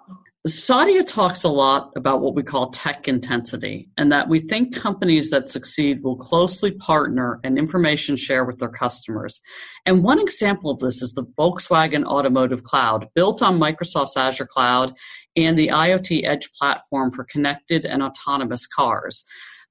Satya 0.46 1.02
talks 1.02 1.42
a 1.42 1.48
lot 1.48 1.90
about 1.96 2.20
what 2.20 2.36
we 2.36 2.44
call 2.44 2.70
tech 2.70 3.08
intensity, 3.08 3.88
and 3.98 4.12
that 4.12 4.28
we 4.28 4.38
think 4.38 4.76
companies 4.76 5.30
that 5.30 5.48
succeed 5.48 6.04
will 6.04 6.14
closely 6.14 6.70
partner 6.70 7.40
and 7.42 7.58
information 7.58 8.14
share 8.14 8.44
with 8.44 8.58
their 8.58 8.68
customers. 8.68 9.40
And 9.86 10.04
one 10.04 10.20
example 10.20 10.70
of 10.70 10.78
this 10.78 11.02
is 11.02 11.14
the 11.14 11.24
Volkswagen 11.36 12.04
Automotive 12.04 12.62
Cloud, 12.62 13.08
built 13.16 13.42
on 13.42 13.58
Microsoft's 13.58 14.16
Azure 14.16 14.46
Cloud 14.46 14.94
and 15.34 15.58
the 15.58 15.68
IoT 15.68 16.24
Edge 16.24 16.48
platform 16.52 17.10
for 17.10 17.24
connected 17.24 17.84
and 17.84 18.00
autonomous 18.00 18.68
cars. 18.68 19.24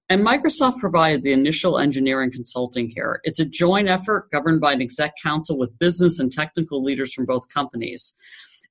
And 0.09 0.25
Microsoft 0.25 0.77
provided 0.77 1.23
the 1.23 1.31
initial 1.31 1.79
engineering 1.79 2.31
consulting 2.31 2.89
here. 2.89 3.21
It's 3.23 3.39
a 3.39 3.45
joint 3.45 3.87
effort 3.87 4.29
governed 4.31 4.61
by 4.61 4.73
an 4.73 4.81
exec 4.81 5.13
council 5.21 5.57
with 5.57 5.77
business 5.79 6.19
and 6.19 6.31
technical 6.31 6.83
leaders 6.83 7.13
from 7.13 7.25
both 7.25 7.49
companies. 7.49 8.13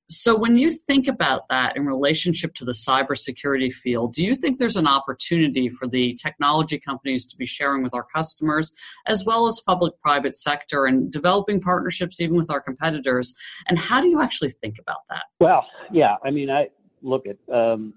So, 0.07 0.37
when 0.37 0.57
you 0.57 0.69
think 0.69 1.07
about 1.07 1.47
that 1.49 1.75
in 1.75 1.87
relationship 1.87 2.53
to 2.55 2.65
the 2.65 2.73
cybersecurity 2.73 3.73
field, 3.73 4.13
do 4.13 4.23
you 4.23 4.35
think 4.35 4.59
there's 4.59 4.75
an 4.75 4.87
opportunity 4.87 5.67
for 5.67 5.87
the 5.87 6.13
technology 6.21 6.77
companies 6.77 7.25
to 7.25 7.37
be 7.37 7.47
sharing 7.47 7.81
with 7.81 7.95
our 7.95 8.03
customers, 8.03 8.71
as 9.07 9.25
well 9.25 9.47
as 9.47 9.59
public 9.65 9.99
private 10.01 10.37
sector, 10.37 10.85
and 10.85 11.11
developing 11.11 11.59
partnerships 11.59 12.21
even 12.21 12.37
with 12.37 12.51
our 12.51 12.61
competitors? 12.61 13.33
And 13.67 13.79
how 13.79 13.99
do 13.99 14.07
you 14.07 14.21
actually 14.21 14.51
think 14.51 14.77
about 14.77 14.99
that? 15.09 15.23
Well, 15.39 15.65
yeah, 15.91 16.17
I 16.23 16.29
mean, 16.29 16.51
I 16.51 16.69
look 17.01 17.25
at 17.25 17.37
um, 17.51 17.95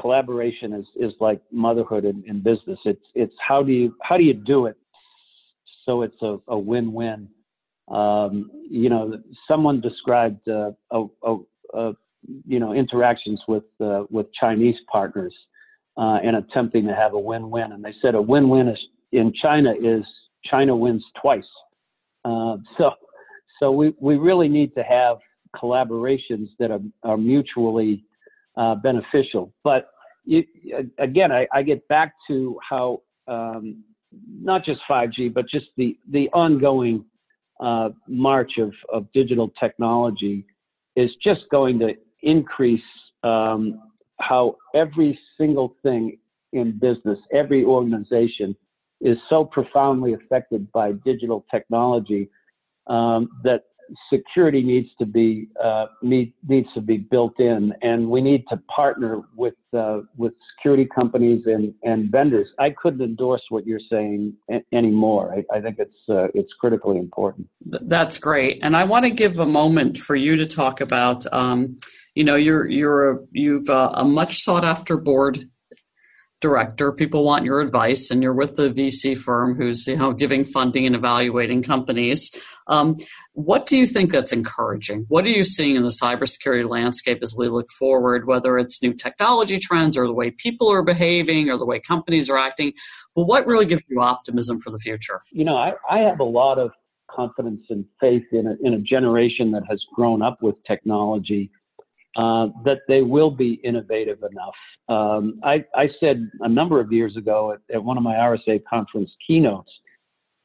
collaboration 0.00 0.72
is, 0.72 0.86
is 0.96 1.12
like 1.20 1.40
motherhood 1.50 2.04
in, 2.04 2.22
in 2.26 2.42
business. 2.42 2.78
It's 2.84 3.04
it's 3.14 3.34
how 3.46 3.62
do 3.62 3.72
you 3.72 3.94
how 4.02 4.16
do 4.16 4.24
you 4.24 4.34
do 4.34 4.66
it 4.66 4.76
so 5.84 6.02
it's 6.02 6.20
a, 6.22 6.38
a 6.48 6.58
win-win 6.58 7.28
um, 7.88 8.50
you 8.68 8.90
know, 8.90 9.20
someone 9.46 9.80
described 9.80 10.48
uh, 10.48 10.72
a, 10.90 11.04
a, 11.22 11.36
a, 11.74 11.92
you 12.44 12.58
know 12.58 12.72
interactions 12.72 13.40
with 13.46 13.62
uh, 13.80 14.04
with 14.10 14.26
Chinese 14.34 14.74
partners 14.90 15.32
uh, 15.96 16.18
and 16.24 16.36
attempting 16.36 16.86
to 16.86 16.94
have 16.94 17.14
a 17.14 17.18
win-win, 17.18 17.72
and 17.72 17.84
they 17.84 17.94
said 18.02 18.16
a 18.16 18.22
win-win 18.22 18.68
is 18.68 18.78
in 19.12 19.32
China 19.40 19.72
is 19.80 20.04
China 20.44 20.74
wins 20.74 21.04
twice. 21.20 21.44
Uh, 22.24 22.56
so, 22.76 22.90
so 23.60 23.70
we 23.70 23.94
we 24.00 24.16
really 24.16 24.48
need 24.48 24.74
to 24.74 24.82
have 24.82 25.18
collaborations 25.54 26.48
that 26.58 26.72
are, 26.72 26.80
are 27.04 27.16
mutually 27.16 28.02
uh, 28.56 28.74
beneficial. 28.76 29.52
But 29.64 29.88
you, 30.24 30.44
again, 30.98 31.30
I, 31.32 31.46
I, 31.52 31.62
get 31.62 31.86
back 31.88 32.14
to 32.28 32.58
how 32.68 33.02
um, 33.28 33.84
not 34.28 34.64
just 34.64 34.80
5G, 34.90 35.32
but 35.32 35.48
just 35.48 35.66
the 35.76 35.96
the 36.10 36.28
ongoing 36.30 37.04
uh, 37.60 37.90
march 38.08 38.52
of, 38.58 38.72
of 38.92 39.06
digital 39.12 39.50
technology 39.60 40.44
is 40.96 41.10
just 41.22 41.42
going 41.50 41.78
to 41.78 41.94
increase 42.22 42.80
um, 43.22 43.80
how 44.20 44.56
every 44.74 45.18
single 45.38 45.74
thing 45.82 46.18
in 46.52 46.78
business, 46.78 47.18
every 47.32 47.64
organization 47.64 48.56
is 49.00 49.18
so 49.28 49.44
profoundly 49.44 50.14
affected 50.14 50.70
by 50.72 50.92
digital 51.04 51.44
technology 51.50 52.30
um, 52.86 53.28
that 53.44 53.64
security 54.12 54.62
needs 54.62 54.88
to 54.98 55.06
be 55.06 55.48
uh, 55.62 55.86
need, 56.02 56.32
needs 56.48 56.68
to 56.74 56.80
be 56.80 56.98
built 56.98 57.38
in, 57.38 57.72
and 57.82 58.08
we 58.08 58.20
need 58.20 58.44
to 58.48 58.56
partner 58.74 59.22
with 59.34 59.54
uh, 59.76 60.00
with 60.16 60.32
security 60.56 60.86
companies 60.94 61.42
and, 61.46 61.74
and 61.82 62.10
vendors. 62.10 62.48
I 62.58 62.70
couldn't 62.70 63.02
endorse 63.02 63.42
what 63.48 63.66
you're 63.66 63.80
saying 63.90 64.34
a- 64.50 64.64
anymore. 64.72 65.34
I, 65.34 65.56
I, 65.56 65.60
think 65.60 65.78
it's 65.78 65.96
uh, 66.08 66.28
it's 66.34 66.52
critically 66.60 66.98
important. 66.98 67.48
That's 67.64 68.18
great, 68.18 68.60
and 68.62 68.76
I 68.76 68.84
want 68.84 69.04
to 69.04 69.10
give 69.10 69.38
a 69.38 69.46
moment 69.46 69.98
for 69.98 70.16
you 70.16 70.36
to 70.36 70.46
talk 70.46 70.80
about. 70.80 71.24
Um, 71.32 71.78
you 72.14 72.24
know, 72.24 72.36
you're 72.36 72.68
you're 72.68 73.12
a, 73.12 73.18
you've 73.32 73.68
uh, 73.68 73.92
a 73.94 74.04
much 74.04 74.42
sought 74.42 74.64
after 74.64 74.96
board 74.96 75.48
director. 76.40 76.92
People 76.92 77.24
want 77.24 77.44
your 77.44 77.60
advice, 77.60 78.10
and 78.10 78.22
you're 78.22 78.34
with 78.34 78.56
the 78.56 78.70
VC 78.70 79.16
firm 79.16 79.54
who's 79.56 79.86
you 79.86 79.96
know 79.96 80.12
giving 80.12 80.44
funding 80.44 80.86
and 80.86 80.94
evaluating 80.94 81.62
companies. 81.62 82.30
Um, 82.68 82.96
what 83.36 83.66
do 83.66 83.76
you 83.76 83.86
think 83.86 84.12
that's 84.12 84.32
encouraging? 84.32 85.04
What 85.08 85.26
are 85.26 85.28
you 85.28 85.44
seeing 85.44 85.76
in 85.76 85.82
the 85.82 85.94
cybersecurity 86.02 86.66
landscape 86.66 87.18
as 87.22 87.34
we 87.36 87.48
look 87.48 87.66
forward, 87.78 88.26
whether 88.26 88.56
it's 88.56 88.82
new 88.82 88.94
technology 88.94 89.58
trends 89.58 89.94
or 89.94 90.06
the 90.06 90.14
way 90.14 90.30
people 90.30 90.72
are 90.72 90.82
behaving 90.82 91.50
or 91.50 91.58
the 91.58 91.66
way 91.66 91.78
companies 91.78 92.30
are 92.30 92.38
acting? 92.38 92.72
But 93.14 93.24
what 93.24 93.46
really 93.46 93.66
gives 93.66 93.82
you 93.88 94.00
optimism 94.00 94.58
for 94.60 94.70
the 94.70 94.78
future? 94.78 95.20
You 95.32 95.44
know, 95.44 95.54
I, 95.54 95.74
I 95.90 95.98
have 95.98 96.18
a 96.18 96.24
lot 96.24 96.58
of 96.58 96.70
confidence 97.10 97.66
and 97.68 97.84
faith 98.00 98.24
in 98.32 98.46
a, 98.46 98.56
in 98.66 98.72
a 98.72 98.78
generation 98.78 99.52
that 99.52 99.64
has 99.68 99.84
grown 99.94 100.22
up 100.22 100.38
with 100.40 100.54
technology 100.66 101.50
uh, 102.16 102.46
that 102.64 102.78
they 102.88 103.02
will 103.02 103.30
be 103.30 103.60
innovative 103.62 104.20
enough. 104.22 104.54
Um, 104.88 105.40
I, 105.44 105.62
I, 105.74 105.90
said 106.00 106.30
a 106.40 106.48
number 106.48 106.80
of 106.80 106.90
years 106.90 107.14
ago 107.18 107.52
at, 107.52 107.74
at 107.74 107.84
one 107.84 107.98
of 107.98 108.02
my 108.02 108.14
RSA 108.14 108.62
conference 108.70 109.10
keynotes 109.26 109.70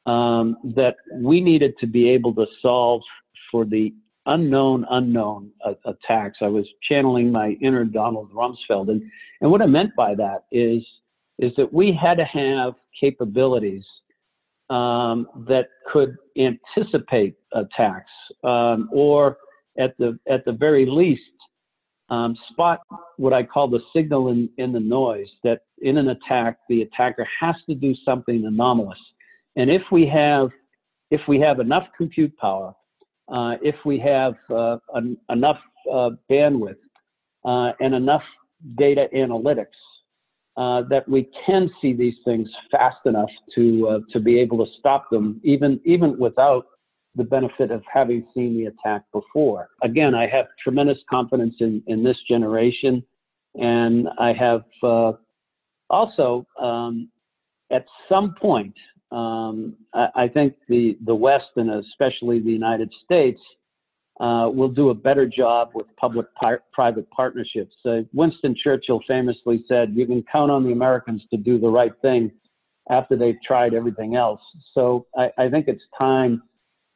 um, 0.06 0.56
that 0.76 0.96
we 1.14 1.40
needed 1.40 1.74
to 1.78 1.86
be 1.86 2.08
able 2.10 2.34
to 2.34 2.46
solve 2.60 3.02
for 3.50 3.64
the 3.64 3.94
unknown 4.26 4.86
unknown 4.90 5.50
uh, 5.64 5.74
attacks. 5.84 6.38
I 6.40 6.46
was 6.46 6.66
channeling 6.88 7.30
my 7.32 7.56
inner 7.60 7.84
Donald 7.84 8.30
Rumsfeld, 8.32 8.90
and 8.90 9.02
and 9.40 9.50
what 9.50 9.62
I 9.62 9.66
meant 9.66 9.94
by 9.96 10.14
that 10.14 10.44
is 10.50 10.82
is 11.38 11.52
that 11.56 11.72
we 11.72 11.92
had 11.92 12.18
to 12.18 12.24
have 12.24 12.74
capabilities 12.98 13.84
um, 14.70 15.26
that 15.48 15.66
could 15.92 16.16
anticipate 16.38 17.34
attacks, 17.52 18.10
um, 18.44 18.88
or 18.92 19.38
at 19.78 19.96
the 19.98 20.18
at 20.30 20.44
the 20.44 20.52
very 20.52 20.86
least 20.86 21.22
um, 22.12 22.36
spot 22.50 22.80
what 23.16 23.32
I 23.32 23.42
call 23.42 23.68
the 23.68 23.80
signal 23.94 24.28
in, 24.28 24.48
in 24.58 24.72
the 24.72 24.80
noise 24.80 25.28
that 25.44 25.60
in 25.80 25.96
an 25.96 26.08
attack, 26.08 26.58
the 26.68 26.82
attacker 26.82 27.26
has 27.40 27.54
to 27.68 27.74
do 27.74 27.94
something 28.04 28.44
anomalous. 28.44 28.98
And 29.56 29.70
if 29.70 29.82
we 29.90 30.06
have, 30.06 30.50
if 31.10 31.20
we 31.28 31.38
have 31.40 31.60
enough 31.60 31.86
compute 31.96 32.36
power, 32.38 32.74
uh, 33.28 33.56
if 33.62 33.76
we 33.84 33.98
have 33.98 34.34
uh, 34.50 34.78
an, 34.94 35.16
enough 35.30 35.58
uh, 35.90 36.10
bandwidth 36.30 36.76
uh, 37.44 37.72
and 37.80 37.94
enough 37.94 38.22
data 38.76 39.08
analytics, 39.14 39.66
uh, 40.56 40.82
that 40.88 41.08
we 41.08 41.28
can 41.46 41.70
see 41.80 41.94
these 41.94 42.16
things 42.24 42.48
fast 42.70 42.98
enough 43.06 43.30
to 43.54 43.88
uh, 43.88 43.98
to 44.12 44.20
be 44.20 44.38
able 44.38 44.58
to 44.64 44.70
stop 44.78 45.08
them, 45.10 45.40
even 45.42 45.80
even 45.84 46.18
without 46.18 46.66
the 47.14 47.24
benefit 47.24 47.70
of 47.70 47.82
having 47.90 48.26
seen 48.34 48.56
the 48.56 48.66
attack 48.66 49.02
before. 49.12 49.68
Again, 49.82 50.14
I 50.14 50.26
have 50.28 50.46
tremendous 50.62 50.98
confidence 51.08 51.54
in, 51.60 51.82
in 51.86 52.02
this 52.02 52.16
generation, 52.28 53.02
and 53.54 54.08
I 54.18 54.32
have 54.32 54.64
uh, 54.82 55.12
also, 55.90 56.46
um, 56.60 57.10
at 57.70 57.84
some 58.08 58.34
point, 58.40 58.74
um, 59.12 59.76
I, 59.94 60.08
I, 60.16 60.28
think 60.28 60.54
the, 60.68 60.96
the 61.04 61.14
West 61.14 61.50
and 61.56 61.70
especially 61.70 62.40
the 62.40 62.50
United 62.50 62.90
States 63.04 63.40
uh, 64.20 64.48
will 64.52 64.68
do 64.68 64.90
a 64.90 64.94
better 64.94 65.26
job 65.26 65.70
with 65.74 65.86
public 65.98 66.26
private 66.72 67.10
partnerships. 67.10 67.74
Uh, 67.84 67.98
Winston 68.12 68.54
Churchill 68.62 69.00
famously 69.06 69.64
said, 69.68 69.92
You 69.94 70.06
can 70.06 70.24
count 70.30 70.50
on 70.50 70.64
the 70.64 70.72
Americans 70.72 71.22
to 71.30 71.36
do 71.36 71.58
the 71.58 71.68
right 71.68 71.92
thing 72.00 72.30
after 72.90 73.16
they've 73.16 73.40
tried 73.46 73.74
everything 73.74 74.16
else. 74.16 74.40
So 74.74 75.06
I, 75.16 75.30
I 75.38 75.48
think 75.48 75.68
it's 75.68 75.82
time 75.98 76.42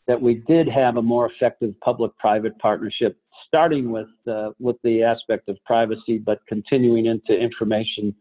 that 0.07 0.21
we 0.21 0.35
did 0.47 0.69
have 0.69 0.97
a 0.97 1.03
more 1.03 1.31
effective 1.31 1.75
public-private 1.81 2.59
partnership, 2.59 3.19
starting 3.47 3.91
with 3.91 4.09
uh, 4.31 4.51
with 4.59 4.77
the 4.85 5.03
aspect 5.03 5.49
of 5.49 5.59
privacy, 5.65 6.19
but 6.19 6.39
continuing 6.49 7.07
into 7.07 7.35
information 7.35 8.15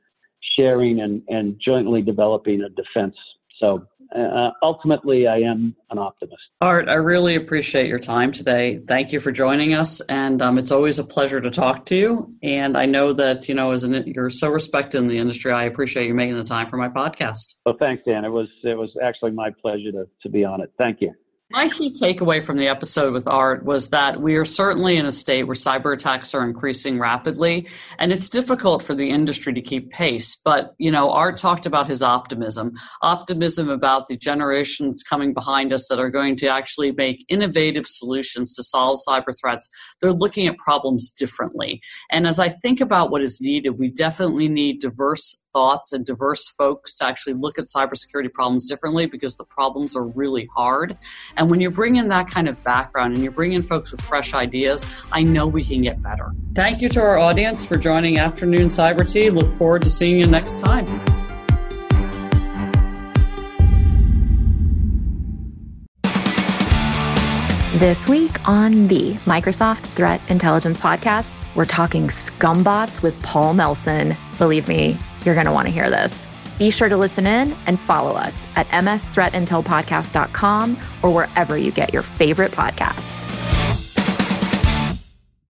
sharing 0.57 1.01
and, 1.01 1.21
and 1.27 1.59
jointly 1.63 2.01
developing 2.01 2.61
a 2.61 2.69
defense. 2.69 3.15
So 3.59 3.87
uh, 4.15 4.51
ultimately, 4.61 5.27
I 5.27 5.37
am 5.37 5.75
an 5.89 5.97
optimist. 5.97 6.41
Art, 6.61 6.87
I 6.87 6.93
really 6.93 7.35
appreciate 7.35 7.87
your 7.87 7.99
time 7.99 8.31
today. 8.31 8.79
Thank 8.87 9.11
you 9.11 9.19
for 9.19 9.31
joining 9.31 9.73
us, 9.73 9.99
and 10.01 10.41
um, 10.41 10.57
it's 10.57 10.71
always 10.71 10.99
a 10.99 11.03
pleasure 11.03 11.41
to 11.41 11.49
talk 11.49 11.85
to 11.87 11.95
you. 11.95 12.33
And 12.43 12.77
I 12.77 12.85
know 12.85 13.13
that 13.13 13.49
you 13.49 13.55
know, 13.55 13.71
as 13.71 13.83
an, 13.83 14.03
you're 14.05 14.29
so 14.29 14.49
respected 14.49 14.99
in 14.99 15.07
the 15.07 15.17
industry, 15.17 15.51
I 15.51 15.65
appreciate 15.65 16.07
you 16.07 16.13
making 16.13 16.37
the 16.37 16.43
time 16.43 16.69
for 16.69 16.77
my 16.77 16.89
podcast. 16.89 17.55
Well, 17.65 17.75
thanks, 17.79 18.03
Dan. 18.07 18.25
It 18.25 18.29
was 18.29 18.47
it 18.63 18.77
was 18.77 18.91
actually 19.03 19.31
my 19.31 19.49
pleasure 19.49 19.91
to 19.91 20.07
to 20.21 20.29
be 20.29 20.45
on 20.45 20.61
it. 20.61 20.71
Thank 20.77 21.01
you. 21.01 21.13
My 21.55 21.69
key 21.69 21.93
takeaway 21.93 22.43
from 22.43 22.57
the 22.57 22.67
episode 22.67 23.13
with 23.13 23.29
Art 23.29 23.63
was 23.63 23.91
that 23.91 24.19
we 24.19 24.35
are 24.35 24.43
certainly 24.43 24.97
in 24.97 25.05
a 25.05 25.11
state 25.11 25.43
where 25.43 25.55
cyber 25.55 25.93
attacks 25.93 26.33
are 26.33 26.43
increasing 26.43 26.99
rapidly, 26.99 27.69
and 27.97 28.11
it's 28.11 28.27
difficult 28.27 28.83
for 28.83 28.93
the 28.93 29.09
industry 29.09 29.53
to 29.53 29.61
keep 29.61 29.89
pace. 29.89 30.35
But, 30.43 30.75
you 30.79 30.91
know, 30.91 31.11
Art 31.11 31.37
talked 31.37 31.65
about 31.65 31.87
his 31.87 32.03
optimism 32.03 32.73
optimism 33.01 33.69
about 33.69 34.09
the 34.09 34.17
generations 34.17 35.01
coming 35.01 35.33
behind 35.33 35.71
us 35.71 35.87
that 35.87 35.97
are 35.97 36.09
going 36.09 36.35
to 36.37 36.49
actually 36.49 36.91
make 36.91 37.23
innovative 37.29 37.87
solutions 37.87 38.53
to 38.55 38.61
solve 38.61 38.99
cyber 39.07 39.33
threats. 39.39 39.69
They're 40.01 40.11
looking 40.11 40.47
at 40.47 40.57
problems 40.57 41.09
differently. 41.09 41.79
And 42.11 42.27
as 42.27 42.37
I 42.37 42.49
think 42.49 42.81
about 42.81 43.11
what 43.11 43.21
is 43.21 43.39
needed, 43.39 43.79
we 43.79 43.89
definitely 43.91 44.49
need 44.49 44.81
diverse 44.81 45.41
thoughts 45.55 45.93
and 45.93 46.05
diverse 46.05 46.49
folks 46.49 46.95
to 46.97 47.05
actually 47.05 47.31
look 47.31 47.57
at 47.57 47.63
cybersecurity 47.63 48.31
problems 48.31 48.67
differently 48.67 49.05
because 49.05 49.37
the 49.37 49.45
problems 49.45 49.95
are 49.95 50.05
really 50.05 50.49
hard. 50.53 50.97
And 51.37 51.49
when 51.49 51.61
you 51.61 51.71
bring 51.71 51.95
in 51.95 52.09
that 52.09 52.27
kind 52.27 52.49
of 52.49 52.61
background 52.65 53.15
and 53.15 53.23
you 53.23 53.31
bring 53.31 53.53
in 53.53 53.61
folks 53.61 53.89
with 53.89 54.01
fresh 54.01 54.33
ideas, 54.33 54.85
I 55.13 55.23
know 55.23 55.47
we 55.47 55.63
can 55.63 55.81
get 55.81 56.03
better. 56.03 56.33
Thank 56.55 56.81
you 56.81 56.89
to 56.89 56.99
our 56.99 57.17
audience 57.17 57.63
for 57.63 57.77
joining 57.77 58.19
Afternoon 58.19 58.67
Cyber 58.67 59.09
Tea. 59.09 59.29
Look 59.29 59.49
forward 59.49 59.83
to 59.83 59.89
seeing 59.89 60.19
you 60.19 60.27
next 60.27 60.59
time. 60.59 60.85
This 67.79 68.09
week 68.09 68.45
on 68.47 68.89
the 68.89 69.13
Microsoft 69.25 69.85
Threat 69.87 70.19
Intelligence 70.27 70.77
Podcast, 70.77 71.33
we're 71.55 71.65
talking 71.65 72.07
scumbots 72.07 73.01
with 73.01 73.21
Paul 73.21 73.53
Melson. 73.53 74.17
Believe 74.37 74.67
me, 74.67 74.97
you're 75.25 75.35
going 75.35 75.47
to 75.47 75.51
want 75.51 75.67
to 75.67 75.73
hear 75.73 75.89
this. 75.89 76.25
Be 76.57 76.69
sure 76.69 76.87
to 76.87 76.95
listen 76.97 77.27
in 77.27 77.53
and 77.67 77.79
follow 77.79 78.13
us 78.13 78.47
at 78.55 78.67
msthreatintelpodcast.com 78.67 80.77
or 81.01 81.13
wherever 81.13 81.57
you 81.57 81.71
get 81.71 81.93
your 81.93 82.03
favorite 82.03 82.51
podcasts. 82.51 83.44